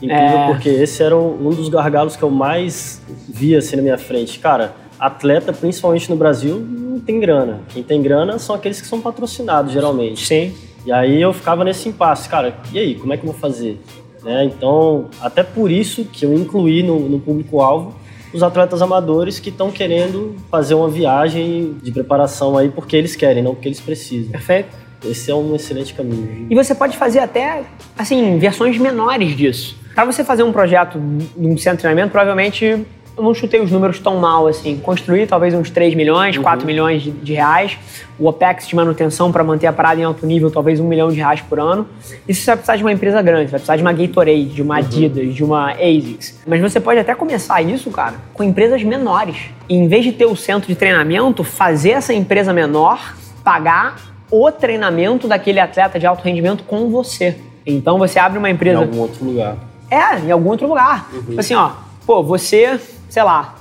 Incrível, 0.01 0.39
é... 0.39 0.47
porque 0.49 0.69
esse 0.69 1.03
era 1.03 1.17
um 1.17 1.51
dos 1.51 1.69
gargalos 1.69 2.17
que 2.17 2.23
eu 2.23 2.31
mais 2.31 3.03
via 3.29 3.59
assim 3.59 3.77
na 3.77 3.83
minha 3.83 3.99
frente. 3.99 4.39
Cara, 4.39 4.75
atleta, 4.99 5.53
principalmente 5.53 6.09
no 6.11 6.17
Brasil, 6.17 6.59
não 6.59 7.01
tem 7.01 7.21
grana. 7.21 7.61
Quem 7.69 7.83
tem 7.83 8.03
grana 8.03 8.39
são 8.39 8.55
aqueles 8.55 8.81
que 8.81 8.87
são 8.87 9.01
patrocinados, 9.01 9.73
geralmente. 9.73 10.27
Sim. 10.27 10.55
E 10.87 10.93
aí 10.93 11.21
eu 11.21 11.33
ficava 11.33 11.65
nesse 11.65 11.89
impasse, 11.89 12.29
cara, 12.29 12.57
e 12.73 12.79
aí, 12.79 12.95
como 12.95 13.13
é 13.13 13.17
que 13.17 13.25
eu 13.27 13.33
vou 13.33 13.39
fazer? 13.39 13.81
Né? 14.23 14.45
Então, 14.45 15.07
até 15.21 15.43
por 15.43 15.71
isso 15.71 16.05
que 16.05 16.25
eu 16.25 16.33
incluí 16.33 16.83
no, 16.83 16.99
no 17.09 17.21
público-alvo 17.21 17.95
os 18.33 18.43
atletas 18.43 18.83
amadores 18.83 19.39
que 19.39 19.49
estão 19.49 19.71
querendo 19.71 20.37
fazer 20.51 20.75
uma 20.75 20.89
viagem 20.89 21.77
de 21.83 21.91
preparação 21.91 22.57
aí 22.59 22.69
porque 22.69 22.97
eles 22.97 23.17
querem, 23.17 23.43
não 23.43 23.55
porque 23.55 23.69
eles 23.69 23.81
precisam. 23.81 24.31
Perfeito. 24.31 24.69
Esse 25.05 25.31
é 25.31 25.35
um 25.35 25.55
excelente 25.55 25.95
caminho. 25.95 26.47
E 26.51 26.55
você 26.55 26.75
pode 26.75 26.97
fazer 26.97 27.21
até, 27.21 27.63
assim, 27.97 28.37
versões 28.39 28.77
menores 28.79 29.37
disso. 29.37 29.77
Para 29.99 30.05
você 30.05 30.23
fazer 30.23 30.45
um 30.45 30.53
projeto 30.53 30.97
num 31.37 31.59
centro 31.59 31.79
de 31.79 31.83
treinamento, 31.83 32.13
provavelmente 32.13 32.65
eu 32.65 32.87
não 33.21 33.35
chutei 33.35 33.61
os 33.61 33.73
números 33.73 33.99
tão 33.99 34.17
mal 34.19 34.47
assim. 34.47 34.79
Construir 34.79 35.27
talvez 35.27 35.53
uns 35.53 35.71
3 35.71 35.93
milhões, 35.97 36.37
uhum. 36.37 36.43
4 36.45 36.65
milhões 36.65 37.03
de, 37.03 37.11
de, 37.11 37.35
reais. 37.35 37.77
O 38.17 38.29
OPEX 38.29 38.69
de 38.69 38.77
manutenção 38.77 39.33
para 39.33 39.43
manter 39.43 39.67
a 39.67 39.73
parada 39.73 40.01
em 40.01 40.05
alto 40.05 40.25
nível, 40.25 40.53
talvez 40.53 40.79
1 40.79 40.87
milhão 40.87 41.09
de 41.09 41.17
reais 41.17 41.41
por 41.41 41.59
ano. 41.59 41.85
Isso 42.29 42.43
você 42.43 42.47
vai 42.47 42.57
precisar 42.59 42.77
de 42.77 42.85
uma 42.85 42.93
empresa 42.93 43.21
grande, 43.21 43.47
vai 43.47 43.59
precisar 43.59 43.75
de 43.75 43.83
uma 43.83 43.93
Gatorade, 43.93 44.45
de 44.45 44.63
uma 44.63 44.75
uhum. 44.75 44.81
Adidas, 44.81 45.35
de 45.35 45.43
uma 45.43 45.73
ASICS. 45.73 46.43
Mas 46.47 46.61
você 46.61 46.79
pode 46.79 47.01
até 47.01 47.13
começar 47.17 47.61
isso, 47.61 47.91
cara, 47.91 48.15
com 48.33 48.45
empresas 48.45 48.81
menores. 48.85 49.37
E 49.69 49.75
em 49.75 49.89
vez 49.89 50.05
de 50.05 50.13
ter 50.13 50.27
o 50.27 50.37
centro 50.37 50.69
de 50.69 50.77
treinamento, 50.77 51.43
fazer 51.43 51.91
essa 51.91 52.15
empresa 52.15 52.53
menor 52.53 53.17
pagar 53.43 53.97
o 54.31 54.49
treinamento 54.53 55.27
daquele 55.27 55.59
atleta 55.59 55.99
de 55.99 56.07
alto 56.07 56.23
rendimento 56.23 56.63
com 56.63 56.89
você. 56.89 57.37
Então 57.67 57.99
você 57.99 58.21
abre 58.21 58.39
uma 58.39 58.49
empresa. 58.49 58.79
Em 58.79 58.83
algum 58.83 59.01
outro 59.01 59.25
lugar. 59.25 59.57
É, 59.91 60.19
em 60.19 60.31
algum 60.31 60.51
outro 60.51 60.67
lugar. 60.67 61.09
Uhum. 61.13 61.39
Assim, 61.39 61.55
ó, 61.55 61.73
pô, 62.07 62.23
você 62.23 62.81
sei 63.09 63.23
lá, 63.23 63.55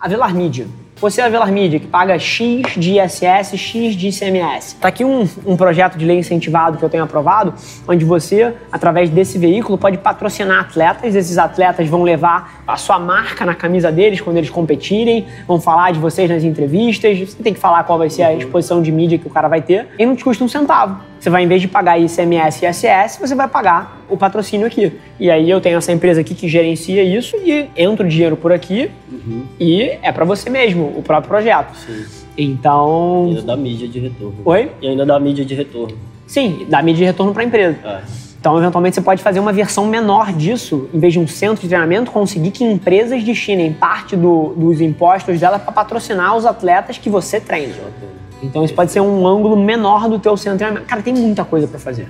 a 0.00 0.08
Velar 0.08 0.34
Mídia. 0.34 0.66
Você 1.00 1.20
é 1.20 1.24
a 1.24 1.28
Velar 1.28 1.50
Mídia, 1.50 1.80
que 1.80 1.88
paga 1.88 2.16
X 2.18 2.62
de 2.76 2.98
ISS, 2.98 3.58
X 3.58 3.96
de 3.96 4.08
ICMS. 4.08 4.76
Está 4.76 4.88
aqui 4.88 5.04
um, 5.04 5.28
um 5.44 5.56
projeto 5.56 5.98
de 5.98 6.04
lei 6.04 6.18
incentivado 6.18 6.78
que 6.78 6.84
eu 6.84 6.88
tenho 6.88 7.02
aprovado, 7.02 7.52
onde 7.86 8.04
você, 8.04 8.54
através 8.70 9.10
desse 9.10 9.36
veículo, 9.36 9.76
pode 9.76 9.98
patrocinar 9.98 10.60
atletas. 10.60 11.14
Esses 11.14 11.36
atletas 11.36 11.88
vão 11.88 12.04
levar 12.04 12.62
a 12.66 12.76
sua 12.76 12.98
marca 12.98 13.44
na 13.44 13.54
camisa 13.54 13.90
deles 13.90 14.20
quando 14.20 14.36
eles 14.36 14.48
competirem, 14.48 15.26
vão 15.46 15.60
falar 15.60 15.92
de 15.92 15.98
vocês 15.98 16.30
nas 16.30 16.44
entrevistas. 16.44 17.18
Você 17.18 17.42
tem 17.42 17.52
que 17.52 17.60
falar 17.60 17.82
qual 17.84 17.98
vai 17.98 18.08
ser 18.08 18.22
a 18.22 18.32
exposição 18.32 18.80
de 18.80 18.92
mídia 18.92 19.18
que 19.18 19.26
o 19.26 19.30
cara 19.30 19.48
vai 19.48 19.60
ter. 19.60 19.88
E 19.98 20.06
não 20.06 20.14
te 20.14 20.22
custa 20.22 20.44
um 20.44 20.48
centavo. 20.48 20.98
Você 21.24 21.30
vai, 21.30 21.42
em 21.42 21.48
vez 21.48 21.62
de 21.62 21.68
pagar 21.68 21.98
ICMS 21.98 22.66
e 22.66 22.68
ISS, 22.68 23.16
você 23.18 23.34
vai 23.34 23.48
pagar 23.48 23.98
o 24.10 24.16
patrocínio 24.16 24.66
aqui. 24.66 24.92
E 25.18 25.30
aí 25.30 25.48
eu 25.48 25.58
tenho 25.58 25.78
essa 25.78 25.90
empresa 25.90 26.20
aqui 26.20 26.34
que 26.34 26.46
gerencia 26.46 27.02
isso 27.02 27.34
e 27.36 27.70
entra 27.74 28.04
o 28.04 28.08
dinheiro 28.10 28.36
por 28.36 28.52
aqui 28.52 28.90
uhum. 29.10 29.44
e 29.58 29.84
é 30.02 30.12
para 30.12 30.26
você 30.26 30.50
mesmo, 30.50 30.84
o 30.84 31.02
próprio 31.02 31.30
projeto. 31.30 31.74
Sim. 31.78 32.04
Então. 32.36 33.28
E 33.28 33.30
ainda 33.30 33.42
dá 33.42 33.56
mídia 33.56 33.88
de 33.88 34.00
retorno. 34.00 34.34
Oi? 34.44 34.70
E 34.82 34.86
ainda 34.86 35.06
dá 35.06 35.18
mídia 35.18 35.46
de 35.46 35.54
retorno. 35.54 35.96
Sim, 36.26 36.66
dá 36.68 36.82
mídia 36.82 36.98
de 36.98 37.04
retorno 37.04 37.32
para 37.32 37.42
a 37.42 37.46
empresa. 37.46 37.78
É. 37.82 38.00
Então, 38.38 38.58
eventualmente, 38.58 38.96
você 38.96 39.00
pode 39.00 39.22
fazer 39.22 39.40
uma 39.40 39.54
versão 39.54 39.86
menor 39.86 40.30
disso, 40.30 40.90
em 40.92 40.98
vez 40.98 41.14
de 41.14 41.18
um 41.18 41.26
centro 41.26 41.62
de 41.62 41.68
treinamento, 41.68 42.10
conseguir 42.10 42.50
que 42.50 42.62
empresas 42.62 43.24
destinem 43.24 43.72
parte 43.72 44.14
do, 44.14 44.52
dos 44.54 44.82
impostos 44.82 45.40
dela 45.40 45.58
para 45.58 45.72
patrocinar 45.72 46.36
os 46.36 46.44
atletas 46.44 46.98
que 46.98 47.08
você 47.08 47.40
treina. 47.40 47.72
Então 48.42 48.64
isso 48.64 48.74
pode 48.74 48.92
ser 48.92 49.00
um 49.00 49.26
ângulo 49.26 49.56
menor 49.56 50.08
do 50.08 50.18
teu 50.18 50.36
centro. 50.36 50.82
Cara, 50.82 51.02
tem 51.02 51.14
muita 51.14 51.44
coisa 51.44 51.66
para 51.66 51.78
fazer. 51.78 52.08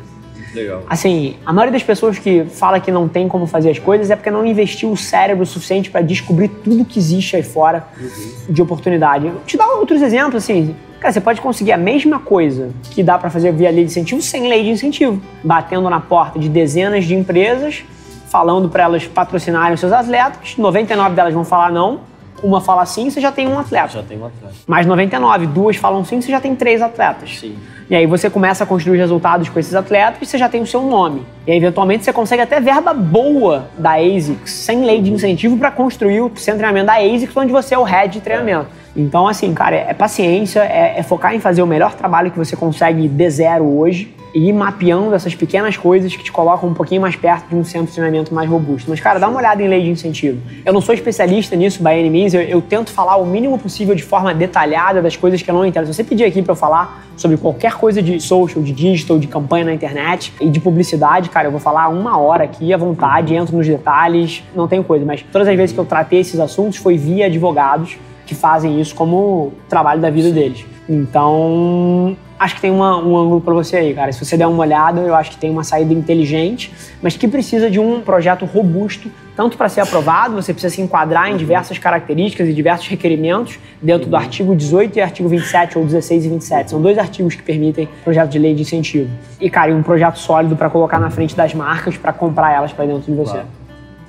Legal. 0.54 0.82
Assim, 0.88 1.36
a 1.44 1.52
maioria 1.52 1.72
das 1.72 1.82
pessoas 1.82 2.18
que 2.18 2.44
fala 2.44 2.78
que 2.78 2.90
não 2.90 3.08
tem 3.08 3.28
como 3.28 3.46
fazer 3.46 3.70
as 3.70 3.78
coisas 3.78 4.10
é 4.10 4.16
porque 4.16 4.30
não 4.30 4.46
investiu 4.46 4.90
o 4.90 4.96
cérebro 4.96 5.44
suficiente 5.44 5.90
para 5.90 6.00
descobrir 6.00 6.48
tudo 6.48 6.84
que 6.84 6.98
existe 6.98 7.34
aí 7.34 7.42
fora 7.42 7.84
uhum. 8.00 8.52
de 8.52 8.62
oportunidade. 8.62 9.28
Vou 9.28 9.40
te 9.44 9.56
dar 9.56 9.66
outros 9.66 10.00
exemplos, 10.00 10.44
assim. 10.44 10.76
Cara, 11.00 11.12
você 11.12 11.20
pode 11.20 11.40
conseguir 11.40 11.72
a 11.72 11.76
mesma 11.76 12.18
coisa 12.18 12.70
que 12.90 13.02
dá 13.02 13.18
para 13.18 13.28
fazer 13.30 13.52
via 13.52 13.70
lei 13.70 13.84
de 13.84 13.90
incentivo 13.90 14.22
sem 14.22 14.48
lei 14.48 14.62
de 14.62 14.70
incentivo. 14.70 15.20
Batendo 15.42 15.90
na 15.90 16.00
porta 16.00 16.38
de 16.38 16.48
dezenas 16.48 17.04
de 17.04 17.14
empresas, 17.14 17.84
falando 18.28 18.68
para 18.68 18.84
elas 18.84 19.06
patrocinarem 19.06 19.74
os 19.74 19.80
seus 19.80 19.92
atletas, 19.92 20.56
99 20.56 21.14
delas 21.14 21.34
vão 21.34 21.44
falar 21.44 21.70
não, 21.70 22.00
uma 22.44 22.60
fala 22.60 22.84
sim, 22.84 23.08
você 23.08 23.20
já 23.20 23.32
tem 23.32 23.48
um 23.48 23.58
atleta. 23.58 23.88
Já 23.88 24.02
tem 24.02 24.18
um 24.18 24.26
atleta. 24.26 24.54
Mais 24.66 24.86
99, 24.86 25.46
duas 25.46 25.76
falam 25.76 26.04
sim, 26.04 26.20
você 26.20 26.30
já 26.30 26.40
tem 26.40 26.54
três 26.54 26.82
atletas. 26.82 27.38
Sim. 27.38 27.56
E 27.88 27.94
aí 27.94 28.06
você 28.06 28.28
começa 28.28 28.64
a 28.64 28.66
construir 28.66 28.98
resultados 28.98 29.48
com 29.48 29.58
esses 29.58 29.74
atletas 29.74 30.20
e 30.20 30.26
você 30.26 30.38
já 30.38 30.48
tem 30.48 30.62
o 30.62 30.66
seu 30.66 30.82
nome. 30.82 31.22
E 31.46 31.52
aí, 31.52 31.56
eventualmente, 31.56 32.04
você 32.04 32.12
consegue 32.12 32.42
até 32.42 32.60
verba 32.60 32.94
boa 32.94 33.68
da 33.78 33.94
ASICS, 33.94 34.50
sem 34.50 34.84
lei 34.84 35.00
de 35.00 35.12
incentivo, 35.12 35.56
para 35.56 35.70
construir 35.70 36.20
o 36.20 36.28
centro 36.36 36.54
de 36.54 36.58
treinamento 36.58 36.86
da 36.86 36.94
ASICS, 36.94 37.36
onde 37.36 37.52
você 37.52 37.74
é 37.74 37.78
o 37.78 37.82
head 37.82 38.12
de 38.14 38.20
treinamento. 38.20 38.68
É. 38.96 39.00
Então, 39.00 39.26
assim, 39.26 39.52
cara, 39.52 39.76
é 39.76 39.92
paciência, 39.92 40.60
é, 40.60 40.94
é 40.98 41.02
focar 41.02 41.34
em 41.34 41.40
fazer 41.40 41.62
o 41.62 41.66
melhor 41.66 41.94
trabalho 41.94 42.30
que 42.30 42.38
você 42.38 42.56
consegue 42.56 43.08
de 43.08 43.30
zero 43.30 43.64
hoje 43.64 44.14
e 44.34 44.48
ir 44.48 44.52
mapeando 44.52 45.14
essas 45.14 45.34
pequenas 45.34 45.76
coisas 45.76 46.14
que 46.14 46.24
te 46.24 46.32
colocam 46.32 46.68
um 46.68 46.74
pouquinho 46.74 47.00
mais 47.00 47.14
perto 47.14 47.48
de 47.48 47.54
um 47.54 47.62
centro 47.62 47.86
de 47.86 47.92
treinamento 47.92 48.34
mais 48.34 48.50
robusto. 48.50 48.90
Mas, 48.90 48.98
cara, 48.98 49.20
dá 49.20 49.28
uma 49.28 49.38
olhada 49.38 49.62
em 49.62 49.68
lei 49.68 49.82
de 49.82 49.90
incentivo. 49.90 50.40
Eu 50.64 50.72
não 50.72 50.80
sou 50.80 50.92
especialista 50.92 51.54
nisso, 51.54 51.82
by 51.82 51.90
any 51.90 52.10
means, 52.10 52.34
eu, 52.34 52.42
eu 52.42 52.60
tento 52.60 52.90
falar 52.90 53.16
o 53.16 53.24
mínimo 53.24 53.56
possível 53.58 53.94
de 53.94 54.02
forma 54.02 54.34
detalhada 54.34 55.00
das 55.00 55.14
coisas 55.14 55.40
que 55.40 55.48
eu 55.48 55.54
não 55.54 55.64
entendo. 55.64 55.86
Se 55.86 55.94
você 55.94 56.02
pedir 56.02 56.24
aqui 56.24 56.42
para 56.42 56.52
eu 56.52 56.56
falar 56.56 57.06
sobre 57.16 57.36
qualquer 57.36 57.74
coisa 57.74 58.02
de 58.02 58.20
social, 58.20 58.60
de 58.62 58.72
digital, 58.72 59.18
de 59.20 59.28
campanha 59.28 59.66
na 59.66 59.72
internet 59.72 60.32
e 60.40 60.50
de 60.50 60.58
publicidade, 60.58 61.30
cara, 61.30 61.46
eu 61.46 61.52
vou 61.52 61.60
falar 61.60 61.88
uma 61.88 62.18
hora 62.18 62.42
aqui 62.42 62.74
à 62.74 62.76
vontade, 62.76 63.34
entro 63.34 63.56
nos 63.56 63.68
detalhes, 63.68 64.42
não 64.54 64.66
tenho 64.66 64.82
coisa. 64.82 65.04
Mas 65.04 65.22
todas 65.22 65.46
as 65.46 65.56
vezes 65.56 65.72
que 65.72 65.78
eu 65.78 65.84
tratei 65.84 66.20
esses 66.20 66.40
assuntos 66.40 66.78
foi 66.78 66.96
via 66.96 67.26
advogados 67.26 67.96
que 68.26 68.34
fazem 68.34 68.80
isso 68.80 68.94
como 68.94 69.52
trabalho 69.68 70.00
da 70.00 70.10
vida 70.10 70.30
deles. 70.30 70.64
Então, 70.88 72.16
acho 72.38 72.56
que 72.56 72.60
tem 72.60 72.70
uma, 72.70 72.96
um 72.98 73.16
ângulo 73.16 73.40
para 73.40 73.54
você 73.54 73.76
aí, 73.76 73.94
cara. 73.94 74.12
Se 74.12 74.24
você 74.24 74.36
der 74.36 74.46
uma 74.46 74.60
olhada, 74.60 75.00
eu 75.00 75.14
acho 75.14 75.30
que 75.30 75.36
tem 75.36 75.50
uma 75.50 75.64
saída 75.64 75.92
inteligente, 75.92 76.72
mas 77.02 77.16
que 77.16 77.28
precisa 77.28 77.70
de 77.70 77.78
um 77.78 78.00
projeto 78.00 78.44
robusto, 78.44 79.10
tanto 79.36 79.56
para 79.56 79.68
ser 79.68 79.80
aprovado, 79.80 80.34
você 80.34 80.52
precisa 80.52 80.74
se 80.74 80.80
enquadrar 80.80 81.30
em 81.30 81.36
diversas 81.36 81.78
características 81.78 82.48
e 82.48 82.52
diversos 82.52 82.86
requerimentos 82.88 83.58
dentro 83.80 84.08
do 84.08 84.16
artigo 84.16 84.54
18 84.54 84.98
e 84.98 85.00
artigo 85.00 85.28
27 85.28 85.78
ou 85.78 85.84
16 85.84 86.24
e 86.24 86.28
27. 86.28 86.70
São 86.70 86.80
dois 86.80 86.98
artigos 86.98 87.34
que 87.34 87.42
permitem 87.42 87.88
projeto 88.02 88.30
de 88.30 88.38
lei 88.38 88.54
de 88.54 88.62
incentivo. 88.62 89.10
E, 89.40 89.50
cara, 89.50 89.70
e 89.70 89.74
um 89.74 89.82
projeto 89.82 90.18
sólido 90.18 90.56
para 90.56 90.70
colocar 90.70 90.98
na 90.98 91.10
frente 91.10 91.34
das 91.34 91.54
marcas 91.54 91.96
para 91.96 92.12
comprar 92.12 92.52
elas 92.52 92.72
para 92.72 92.84
dentro 92.84 93.10
de 93.10 93.18
você. 93.18 93.32
Claro. 93.32 93.48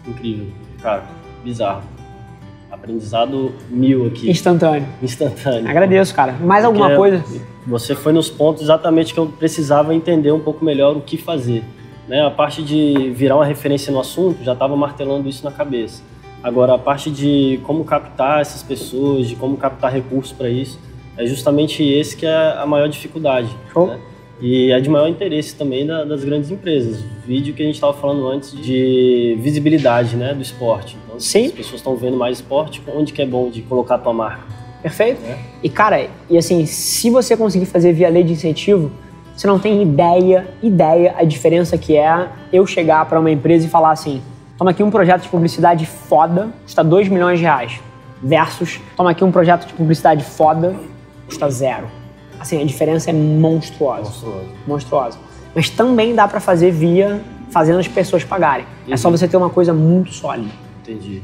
Incrível. 0.07 0.47
Cara, 0.81 1.03
bizarro. 1.43 1.94
Aprendizado 2.85 3.51
mil 3.67 4.05
aqui. 4.05 4.29
Instantâneo. 4.29 4.87
Instantâneo. 5.01 5.67
Agradeço, 5.67 6.13
cara. 6.13 6.33
Mais 6.33 6.63
Porque 6.63 6.79
alguma 6.79 6.95
coisa? 6.95 7.23
Você 7.65 7.95
foi 7.95 8.13
nos 8.13 8.29
pontos 8.29 8.61
exatamente 8.61 9.11
que 9.11 9.19
eu 9.19 9.25
precisava 9.25 9.95
entender 9.95 10.31
um 10.31 10.39
pouco 10.39 10.63
melhor 10.63 10.95
o 10.95 11.01
que 11.01 11.17
fazer. 11.17 11.63
Né? 12.07 12.23
A 12.23 12.29
parte 12.29 12.61
de 12.61 13.11
virar 13.15 13.37
uma 13.37 13.45
referência 13.45 13.91
no 13.91 13.99
assunto, 13.99 14.43
já 14.43 14.53
estava 14.53 14.75
martelando 14.75 15.27
isso 15.27 15.43
na 15.43 15.51
cabeça. 15.51 16.03
Agora, 16.43 16.75
a 16.75 16.77
parte 16.77 17.09
de 17.09 17.59
como 17.63 17.83
captar 17.83 18.39
essas 18.39 18.61
pessoas, 18.61 19.27
de 19.27 19.35
como 19.35 19.57
captar 19.57 19.91
recursos 19.91 20.31
para 20.31 20.47
isso, 20.47 20.79
é 21.17 21.25
justamente 21.25 21.83
esse 21.83 22.15
que 22.15 22.27
é 22.27 22.55
a 22.55 22.67
maior 22.67 22.87
dificuldade. 22.87 23.49
Show. 23.73 23.87
Né? 23.87 23.99
E 24.39 24.69
é 24.69 24.79
de 24.79 24.89
maior 24.89 25.07
interesse 25.07 25.55
também 25.55 25.87
da, 25.87 26.03
das 26.03 26.23
grandes 26.23 26.51
empresas. 26.51 27.03
Vídeo 27.25 27.55
que 27.55 27.63
a 27.63 27.65
gente 27.65 27.75
estava 27.75 27.93
falando 27.93 28.27
antes 28.27 28.51
de 28.51 29.35
visibilidade 29.41 30.15
né, 30.15 30.35
do 30.35 30.41
esporte. 30.43 30.95
Então, 31.15 31.19
Sim. 31.19 31.47
as 31.47 31.51
pessoas 31.51 31.75
estão 31.75 31.95
vendo 31.95 32.17
mais 32.17 32.37
esporte, 32.37 32.81
onde 32.93 33.13
que 33.13 33.21
é 33.21 33.25
bom 33.25 33.49
de 33.49 33.61
colocar 33.61 33.95
a 33.95 33.97
tua 33.97 34.13
marca. 34.13 34.43
Perfeito. 34.81 35.21
É. 35.25 35.37
E 35.63 35.69
cara, 35.69 36.07
e 36.29 36.37
assim, 36.37 36.65
se 36.65 37.09
você 37.09 37.35
conseguir 37.35 37.65
fazer 37.65 37.93
via 37.93 38.09
lei 38.09 38.23
de 38.23 38.33
incentivo, 38.33 38.91
você 39.35 39.47
não 39.47 39.57
tem 39.57 39.81
ideia, 39.81 40.47
ideia 40.61 41.15
a 41.17 41.23
diferença 41.23 41.77
que 41.77 41.97
é 41.97 42.29
eu 42.53 42.65
chegar 42.67 43.05
para 43.05 43.19
uma 43.19 43.31
empresa 43.31 43.65
e 43.65 43.69
falar 43.69 43.91
assim: 43.91 44.21
toma 44.57 44.71
aqui 44.71 44.83
um 44.83 44.91
projeto 44.91 45.23
de 45.23 45.29
publicidade 45.29 45.85
foda, 45.85 46.49
custa 46.63 46.83
2 46.83 47.09
milhões 47.09 47.39
de 47.39 47.45
reais. 47.45 47.79
Versus, 48.21 48.79
toma 48.95 49.11
aqui 49.11 49.23
um 49.23 49.31
projeto 49.31 49.67
de 49.67 49.73
publicidade 49.73 50.23
foda, 50.23 50.75
custa 51.25 51.49
zero. 51.49 51.87
Assim, 52.39 52.61
a 52.61 52.65
diferença 52.65 53.09
é 53.09 53.13
monstruosa. 53.13 54.03
Monstruosa. 54.03 54.45
Monstruosa. 54.67 55.17
Mas 55.53 55.69
também 55.69 56.13
dá 56.13 56.27
para 56.27 56.39
fazer 56.39 56.71
via 56.71 57.21
fazendo 57.49 57.79
as 57.79 57.87
pessoas 57.87 58.23
pagarem. 58.23 58.65
Uhum. 58.87 58.93
É 58.93 58.97
só 58.97 59.07
uhum. 59.07 59.17
você 59.17 59.27
ter 59.27 59.37
uma 59.37 59.49
coisa 59.49 59.73
muito 59.73 60.13
sólida. 60.13 60.64
Entendi. 60.87 61.21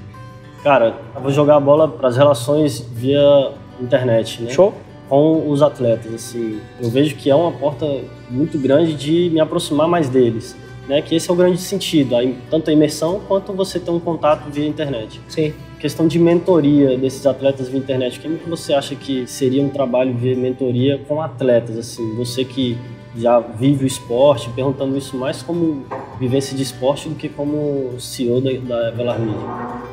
Cara, 0.64 0.96
eu 1.16 1.22
vou 1.22 1.32
jogar 1.32 1.56
a 1.56 1.60
bola 1.60 1.88
para 1.88 2.08
as 2.08 2.18
relações 2.18 2.80
via 2.80 3.54
internet, 3.80 4.42
né? 4.44 4.52
Show. 4.52 4.74
Com 5.10 5.50
os 5.50 5.62
atletas, 5.62 6.14
assim, 6.14 6.62
eu 6.80 6.90
vejo 6.90 7.16
que 7.18 7.30
é 7.30 7.36
uma 7.36 7.52
porta 7.52 7.86
muito 8.30 8.58
grande 8.58 8.94
de 8.94 9.30
me 9.30 9.42
aproximar 9.42 9.88
mais 9.88 10.08
deles, 10.08 10.56
né? 10.88 11.02
Que 11.02 11.16
esse 11.16 11.30
é 11.30 11.34
o 11.34 11.36
grande 11.36 11.58
sentido, 11.58 12.16
tanto 12.50 12.70
a 12.70 12.74
imersão 12.74 13.20
quanto 13.28 13.52
você 13.52 13.78
ter 13.78 13.92
um 13.92 14.00
contato 14.00 14.50
via 14.50 14.66
internet. 14.66 15.20
Sim 15.28 15.54
questão 15.82 16.08
de 16.08 16.20
mentoria 16.20 16.96
desses 16.96 17.26
atletas 17.26 17.68
via 17.68 17.80
internet, 17.80 18.20
como 18.20 18.38
que 18.38 18.48
você 18.48 18.72
acha 18.72 18.94
que 18.94 19.26
seria 19.26 19.64
um 19.64 19.70
trabalho 19.70 20.14
de 20.14 20.36
mentoria 20.36 21.02
com 21.08 21.20
atletas, 21.20 21.76
assim, 21.76 22.16
você 22.16 22.46
que 22.46 22.78
já 23.16 23.40
vive 23.40 23.84
o 23.84 23.88
esporte, 23.88 24.50
perguntando 24.52 24.98
isso 24.98 25.18
mais 25.18 25.42
como 25.42 25.86
vivência 26.20 26.56
de 26.56 26.64
esporte 26.64 27.10
do 27.10 27.16
que 27.16 27.28
como 27.28 28.00
CEO 28.00 28.40
da, 28.40 28.52
da 28.52 28.92
Velar 28.92 29.20
Media. 29.20 29.48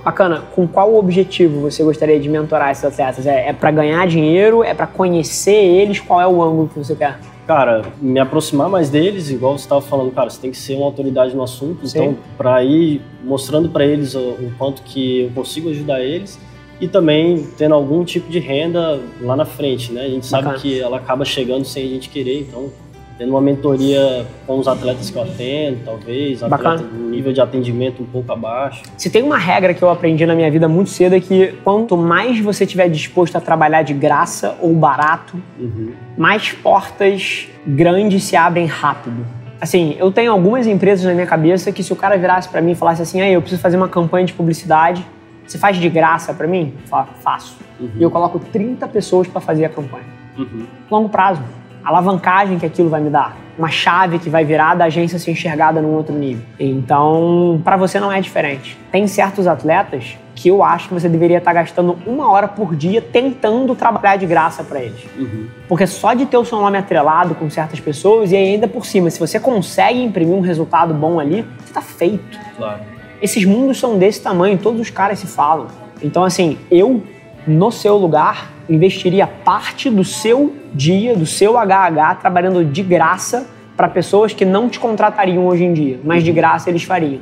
Bacana. 0.05 0.43
Com 0.55 0.67
qual 0.67 0.95
objetivo 0.95 1.61
você 1.61 1.83
gostaria 1.83 2.19
de 2.21 2.29
mentorar 2.29 2.71
esses 2.71 2.85
atletas? 2.85 3.27
É, 3.27 3.49
é 3.49 3.53
para 3.53 3.71
ganhar 3.71 4.07
dinheiro? 4.07 4.63
É 4.63 4.73
para 4.73 4.87
conhecer 4.87 5.53
eles? 5.53 6.01
Qual 6.01 6.21
é 6.21 6.27
o 6.27 6.43
ângulo 6.43 6.69
que 6.69 6.79
você 6.79 6.95
quer? 6.95 7.19
Cara, 7.47 7.83
me 8.01 8.21
aproximar 8.21 8.69
mais 8.69 8.91
deles, 8.91 9.31
igual 9.31 9.57
você 9.57 9.65
estava 9.65 9.81
falando, 9.81 10.13
cara, 10.13 10.29
você 10.29 10.39
tem 10.39 10.51
que 10.51 10.59
ser 10.59 10.75
uma 10.75 10.85
autoridade 10.85 11.35
no 11.35 11.43
assunto. 11.43 11.87
Sim. 11.87 11.99
Então, 11.99 12.19
para 12.37 12.63
ir 12.63 13.01
mostrando 13.25 13.71
para 13.71 13.85
eles 13.87 14.15
o, 14.15 14.21
o 14.21 14.53
quanto 14.59 14.83
que 14.83 15.23
eu 15.23 15.31
consigo 15.31 15.71
ajudar 15.71 16.01
eles 16.01 16.39
e 16.81 16.87
também 16.87 17.47
tendo 17.57 17.75
algum 17.75 18.05
tipo 18.05 18.31
de 18.31 18.39
renda 18.39 19.01
lá 19.21 19.35
na 19.35 19.45
frente, 19.45 19.93
né? 19.93 20.03
A 20.03 20.09
gente 20.09 20.27
sabe 20.27 20.45
Bacana. 20.45 20.63
que 20.63 20.81
ela 20.81 20.99
acaba 20.99 21.25
chegando 21.25 21.65
sem 21.65 21.85
a 21.85 21.89
gente 21.89 22.09
querer, 22.09 22.41
então 22.41 22.71
tendo 23.19 23.31
uma 23.31 23.41
mentoria 23.41 24.25
com 24.47 24.59
os 24.59 24.69
atletas 24.69 25.11
que 25.11 25.17
eu 25.17 25.23
atendo, 25.23 25.81
talvez, 25.85 26.41
um 26.41 27.11
nível 27.11 27.33
de 27.33 27.41
atendimento 27.41 28.01
um 28.01 28.07
pouco 28.07 28.33
abaixo. 28.33 28.85
Se 28.97 29.11
tem 29.11 29.25
uma 29.25 29.37
regra 29.37 29.75
que 29.75 29.83
eu 29.83 29.91
aprendi 29.91 30.25
na 30.25 30.37
minha 30.37 30.51
vida 30.51 30.69
muito 30.69 30.89
cedo 30.89 31.17
é 31.17 31.21
que 31.21 31.49
quanto 31.65 31.97
mais 31.97 32.39
você 32.39 32.63
estiver 32.63 32.89
disposto 32.89 33.35
a 33.35 33.41
trabalhar 33.41 33.83
de 33.83 33.93
graça 33.93 34.57
ou 34.61 34.73
barato, 34.73 35.37
uhum. 35.59 35.91
mais 36.17 36.53
portas 36.53 37.49
grandes 37.67 38.23
se 38.23 38.37
abrem 38.37 38.67
rápido. 38.67 39.27
Assim, 39.61 39.97
eu 39.99 40.13
tenho 40.13 40.31
algumas 40.31 40.69
empresas 40.69 41.05
na 41.05 41.13
minha 41.13 41.27
cabeça 41.27 41.73
que 41.73 41.83
se 41.83 41.93
o 41.93 41.97
cara 41.97 42.17
virasse 42.17 42.49
para 42.49 42.61
mim 42.61 42.71
e 42.71 42.75
falasse 42.77 43.03
assim, 43.03 43.21
aí 43.21 43.33
eu 43.33 43.41
preciso 43.41 43.61
fazer 43.61 43.77
uma 43.77 43.89
campanha 43.89 44.25
de 44.25 44.33
publicidade, 44.33 45.05
você 45.45 45.59
faz 45.59 45.77
de 45.77 45.89
graça 45.89 46.33
para 46.33 46.47
mim? 46.47 46.73
Eu 46.83 46.89
falo, 46.89 47.09
faço. 47.21 47.57
Uhum. 47.81 47.91
E 47.97 48.03
eu 48.03 48.11
coloco 48.13 48.39
30 48.39 48.87
pessoas 48.87 49.27
para 49.27 49.41
fazer 49.41 49.65
a 49.65 49.69
campanha. 49.69 50.07
Uhum. 50.39 50.67
Longo 50.89 51.09
prazo 51.09 51.43
alavancagem 51.85 52.59
que 52.59 52.67
aquilo 52.67 52.89
vai 52.89 53.01
me 53.01 53.11
dar, 53.11 53.37
uma 53.59 53.69
chave 53.69 54.19
que 54.19 54.31
vai 54.31 54.45
virar 54.45 54.75
da 54.75 54.85
agência 54.85 55.19
ser 55.19 55.33
enxergada 55.33 55.83
num 55.83 55.95
outro 55.95 56.15
nível. 56.15 56.45
Então, 56.59 57.61
para 57.65 57.77
você 57.77 57.99
não 57.99 58.13
é 58.13 58.21
diferente. 58.21 58.79
Tem 58.93 59.07
certos 59.07 59.47
atletas 59.47 60.17
que 60.35 60.49
eu 60.49 60.63
acho 60.63 60.89
que 60.89 60.95
você 60.95 61.09
deveria 61.09 61.39
estar 61.39 61.53
tá 61.53 61.61
gastando 61.61 61.99
uma 62.07 62.31
hora 62.31 62.47
por 62.47 62.77
dia 62.77 63.03
tentando 63.03 63.75
trabalhar 63.75 64.17
de 64.17 64.27
graça 64.27 64.63
para 64.63 64.81
eles. 64.81 65.05
Uhum. 65.19 65.49
Porque 65.69 65.87
só 65.87 66.15
de 66.15 66.27
ter 66.27 66.37
o 66.37 66.45
seu 66.45 66.61
nome 66.61 66.79
atrelado 66.79 67.35
com 67.35 67.51
certas 67.51 67.81
pessoas 67.81 68.31
e 68.31 68.37
ainda 68.37 68.69
por 68.69 68.87
cima, 68.87 69.11
se 69.11 69.19
você 69.19 69.41
consegue 69.41 70.01
imprimir 70.01 70.35
um 70.35 70.41
resultado 70.41 70.95
bom 70.95 71.19
ali, 71.19 71.45
você 71.59 71.73
tá 71.73 71.83
feito. 71.83 72.39
Claro. 72.57 72.81
Esses 73.21 73.45
mundos 73.45 73.79
são 73.79 73.99
desse 73.99 74.23
tamanho, 74.23 74.57
todos 74.57 74.81
os 74.81 74.91
caras 74.91 75.19
se 75.19 75.27
falam. 75.27 75.67
Então, 76.01 76.23
assim, 76.23 76.57
eu, 76.71 77.03
no 77.45 77.73
seu 77.73 77.97
lugar, 77.97 78.53
investiria 78.69 79.27
parte 79.27 79.91
do 79.91 80.05
seu 80.05 80.55
dia, 80.75 81.17
do 81.17 81.27
seu 81.27 81.57
HH, 81.59 82.17
trabalhando 82.21 82.65
de 82.65 82.83
graça 82.83 83.47
para 83.77 83.89
pessoas 83.89 84.33
que 84.33 84.45
não 84.45 84.69
te 84.69 84.81
contratariam 84.81 85.47
hoje 85.47 85.65
em 85.65 85.73
dia, 85.73 86.01
mas 86.03 86.25
de 86.25 86.33
graça 86.33 86.69
eles 86.69 86.83
fariam. 86.83 87.21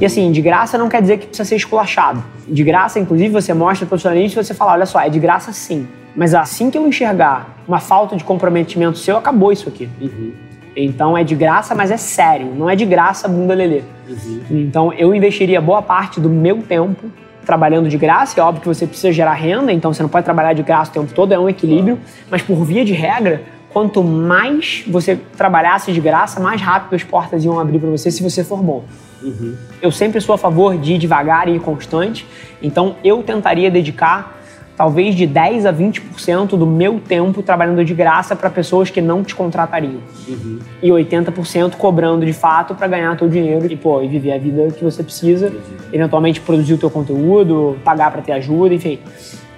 E 0.00 0.04
assim, 0.04 0.30
de 0.30 0.40
graça 0.40 0.78
não 0.78 0.88
quer 0.88 1.02
dizer 1.02 1.18
que 1.18 1.26
precisa 1.26 1.48
ser 1.48 1.56
esculachado. 1.56 2.22
De 2.46 2.62
graça, 2.62 2.98
inclusive, 2.98 3.30
você 3.30 3.52
mostra 3.52 3.86
profissionalismo 3.86 4.40
e 4.40 4.44
você 4.44 4.54
fala, 4.54 4.72
olha 4.72 4.86
só, 4.86 5.00
é 5.00 5.08
de 5.08 5.18
graça 5.18 5.52
sim. 5.52 5.86
Mas 6.14 6.34
assim 6.34 6.70
que 6.70 6.78
eu 6.78 6.86
enxergar 6.86 7.56
uma 7.68 7.78
falta 7.78 8.16
de 8.16 8.24
comprometimento 8.24 8.98
seu, 8.98 9.16
acabou 9.16 9.52
isso 9.52 9.68
aqui. 9.68 9.88
Uhum. 10.00 10.32
Então 10.76 11.16
é 11.16 11.24
de 11.24 11.34
graça, 11.34 11.74
mas 11.74 11.90
é 11.90 11.96
sério. 11.96 12.54
Não 12.54 12.70
é 12.70 12.76
de 12.76 12.84
graça 12.84 13.26
bunda 13.26 13.54
lelê. 13.54 13.82
Uhum. 14.08 14.40
Então 14.50 14.92
eu 14.92 15.14
investiria 15.14 15.60
boa 15.60 15.82
parte 15.82 16.20
do 16.20 16.28
meu 16.28 16.62
tempo 16.62 17.10
trabalhando 17.46 17.88
de 17.88 17.96
graça, 17.96 18.38
é 18.38 18.42
óbvio 18.42 18.60
que 18.60 18.68
você 18.68 18.86
precisa 18.86 19.12
gerar 19.12 19.34
renda, 19.34 19.72
então 19.72 19.94
você 19.94 20.02
não 20.02 20.10
pode 20.10 20.24
trabalhar 20.24 20.52
de 20.52 20.64
graça 20.64 20.90
o 20.90 20.94
tempo 20.94 21.14
todo, 21.14 21.32
é 21.32 21.38
um 21.38 21.48
equilíbrio, 21.48 21.98
mas 22.28 22.42
por 22.42 22.64
via 22.64 22.84
de 22.84 22.92
regra, 22.92 23.44
quanto 23.72 24.02
mais 24.02 24.82
você 24.88 25.16
trabalhasse 25.36 25.92
de 25.92 26.00
graça, 26.00 26.40
mais 26.40 26.60
rápido 26.60 26.96
as 26.96 27.04
portas 27.04 27.44
iam 27.44 27.60
abrir 27.60 27.78
para 27.78 27.88
você 27.88 28.10
se 28.10 28.20
você 28.22 28.42
for 28.42 28.60
bom. 28.60 28.84
Uhum. 29.22 29.54
Eu 29.80 29.92
sempre 29.92 30.20
sou 30.20 30.34
a 30.34 30.38
favor 30.38 30.76
de 30.76 30.94
ir 30.94 30.98
devagar 30.98 31.48
e 31.48 31.54
ir 31.54 31.60
constante, 31.60 32.26
então 32.60 32.96
eu 33.04 33.22
tentaria 33.22 33.70
dedicar 33.70 34.36
talvez 34.76 35.14
de 35.14 35.26
10 35.26 35.66
a 35.66 35.72
20% 35.72 36.48
do 36.50 36.66
meu 36.66 37.00
tempo 37.00 37.42
trabalhando 37.42 37.84
de 37.84 37.94
graça 37.94 38.36
para 38.36 38.50
pessoas 38.50 38.90
que 38.90 39.00
não 39.00 39.24
te 39.24 39.34
contratariam. 39.34 40.00
Uhum. 40.28 40.58
E 40.82 40.88
80% 40.90 41.76
cobrando 41.76 42.26
de 42.26 42.32
fato 42.32 42.74
para 42.74 42.86
ganhar 42.86 43.16
teu 43.16 43.28
dinheiro 43.28 43.66
e, 43.70 43.76
pô, 43.76 44.02
e 44.02 44.08
viver 44.08 44.32
a 44.32 44.38
vida 44.38 44.68
que 44.70 44.84
você 44.84 45.02
precisa, 45.02 45.52
eventualmente 45.92 46.40
produzir 46.40 46.74
o 46.74 46.78
teu 46.78 46.90
conteúdo, 46.90 47.76
pagar 47.82 48.10
para 48.10 48.20
ter 48.20 48.32
ajuda, 48.32 48.74
enfim. 48.74 48.98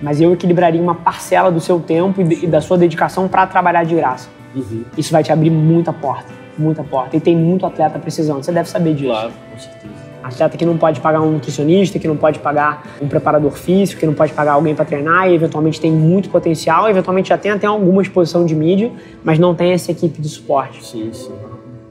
Mas 0.00 0.20
eu 0.20 0.33
equilibraria 0.33 0.81
uma 0.81 0.94
parcela 0.94 1.50
do 1.50 1.61
seu 1.61 1.81
tempo 1.81 2.20
e 2.20 2.46
da 2.46 2.61
sua 2.61 2.78
dedicação 2.78 3.26
para 3.26 3.46
trabalhar 3.46 3.85
de 3.85 3.96
graça. 3.96 4.28
Uhum. 4.54 4.85
Isso 4.96 5.11
vai 5.11 5.24
te 5.24 5.33
abrir 5.33 5.50
muita 5.50 5.92
porta, 5.92 6.33
muita 6.57 6.85
porta. 6.85 7.16
E 7.16 7.20
tem 7.20 7.37
muito 7.37 7.66
atleta 7.66 7.98
precisando, 7.98 8.44
você 8.44 8.52
deve 8.52 8.68
saber 8.68 8.94
disso. 8.94 9.11
Claro, 9.11 9.33
com 9.50 9.59
certeza. 9.59 10.08
Atleta 10.22 10.57
que 10.57 10.64
não 10.64 10.76
pode 10.76 11.00
pagar 11.00 11.20
um 11.20 11.33
nutricionista, 11.33 11.98
que 11.98 12.09
não 12.09 12.16
pode 12.16 12.38
pagar 12.38 12.96
um 13.00 13.09
preparador 13.09 13.52
físico, 13.52 14.00
que 14.00 14.07
não 14.07 14.14
pode 14.14 14.33
pagar 14.33 14.52
alguém 14.52 14.74
para 14.74 14.85
treinar 14.85 15.31
e 15.31 15.35
eventualmente 15.35 15.81
tem 15.81 15.90
muito 15.90 16.28
potencial, 16.28 16.88
eventualmente 16.88 17.28
já 17.28 17.38
tem 17.38 17.50
até 17.50 17.66
alguma 17.66 18.02
exposição 18.02 18.44
de 18.44 18.54
mídia, 18.54 18.90
mas 19.22 19.38
não 19.38 19.54
tem 19.54 19.72
essa 19.72 19.90
equipe 19.92 20.20
de 20.20 20.28
suporte. 20.28 20.85
Sim, 20.85 21.11
sim. 21.12 21.33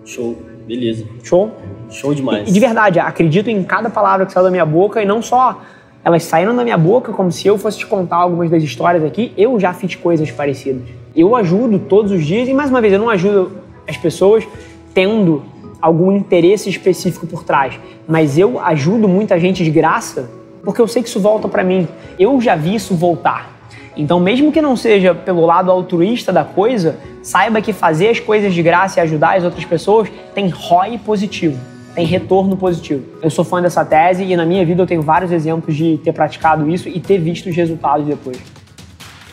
Show. 0.06 0.38
Beleza. 0.68 1.06
Show? 1.24 1.52
Show 1.90 2.14
demais. 2.14 2.50
E, 2.50 2.52
de 2.52 2.60
verdade, 2.60 3.00
acredito 3.00 3.50
em 3.50 3.64
cada 3.64 3.90
palavra 3.90 4.26
que 4.26 4.34
saiu 4.34 4.44
da 4.44 4.52
minha 4.52 4.66
boca 4.66 5.02
e 5.02 5.06
não 5.06 5.22
só 5.22 5.62
elas 6.04 6.24
saíram 6.24 6.56
da 6.56 6.64
minha 6.64 6.78
boca 6.78 7.12
como 7.12 7.32
se 7.32 7.48
eu 7.48 7.58
fosse 7.58 7.80
te 7.80 7.86
contar 7.86 8.18
algumas 8.18 8.50
das 8.50 8.64
histórias 8.64 9.04
aqui, 9.04 9.34
eu 9.38 9.60
já 9.60 9.74
fiz 9.74 9.96
coisas 9.96 10.32
parecidas. 10.32 10.84
Eu 11.16 11.36
ajudo 11.36 11.80
todos 11.80 12.12
os 12.12 12.26
dias 12.26 12.48
e 12.48 12.54
mais 12.54 12.70
uma 12.70 12.80
vez 12.80 12.94
eu 12.94 13.00
não 13.00 13.10
ajudo 13.10 13.52
as 13.88 13.98
pessoas 13.98 14.48
tendo 14.94 15.44
algum 15.82 16.12
interesse 16.12 16.70
específico 16.70 17.28
por 17.28 17.44
trás, 17.44 17.80
mas 18.08 18.38
eu 18.38 18.60
ajudo 18.60 19.08
muita 19.08 19.40
gente 19.40 19.64
de 19.64 19.72
graça 19.72 20.30
porque 20.68 20.82
eu 20.82 20.88
sei 20.88 21.02
que 21.02 21.08
isso 21.08 21.22
volta 21.22 21.48
para 21.48 21.64
mim. 21.64 21.88
Eu 22.20 22.42
já 22.42 22.54
vi 22.54 22.76
isso 22.76 22.94
voltar. 22.94 23.58
Então, 23.96 24.20
mesmo 24.20 24.52
que 24.52 24.62
não 24.62 24.76
seja 24.76 25.16
pelo 25.16 25.46
lado 25.46 25.72
altruísta 25.72 26.34
da 26.34 26.44
coisa, 26.44 26.98
saiba 27.24 27.62
que 27.62 27.72
fazer 27.72 28.10
as 28.10 28.20
coisas 28.20 28.54
de 28.54 28.62
graça 28.62 29.00
e 29.00 29.04
ajudar 29.04 29.38
as 29.38 29.46
outras 29.46 29.64
pessoas 29.64 30.10
tem 30.36 30.50
ROI 30.50 30.98
positivo, 30.98 31.58
tem 31.96 32.06
retorno 32.06 32.58
positivo. 32.58 33.02
Eu 33.22 33.30
sou 33.30 33.46
fã 33.46 33.62
dessa 33.62 33.86
tese 33.86 34.26
e 34.26 34.36
na 34.36 34.46
minha 34.46 34.66
vida 34.66 34.84
eu 34.84 34.86
tenho 34.86 35.02
vários 35.02 35.32
exemplos 35.32 35.74
de 35.74 35.98
ter 36.04 36.12
praticado 36.12 36.70
isso 36.70 36.90
e 36.90 37.00
ter 37.00 37.18
visto 37.18 37.48
os 37.50 37.56
resultados 37.56 38.06
depois. 38.06 38.38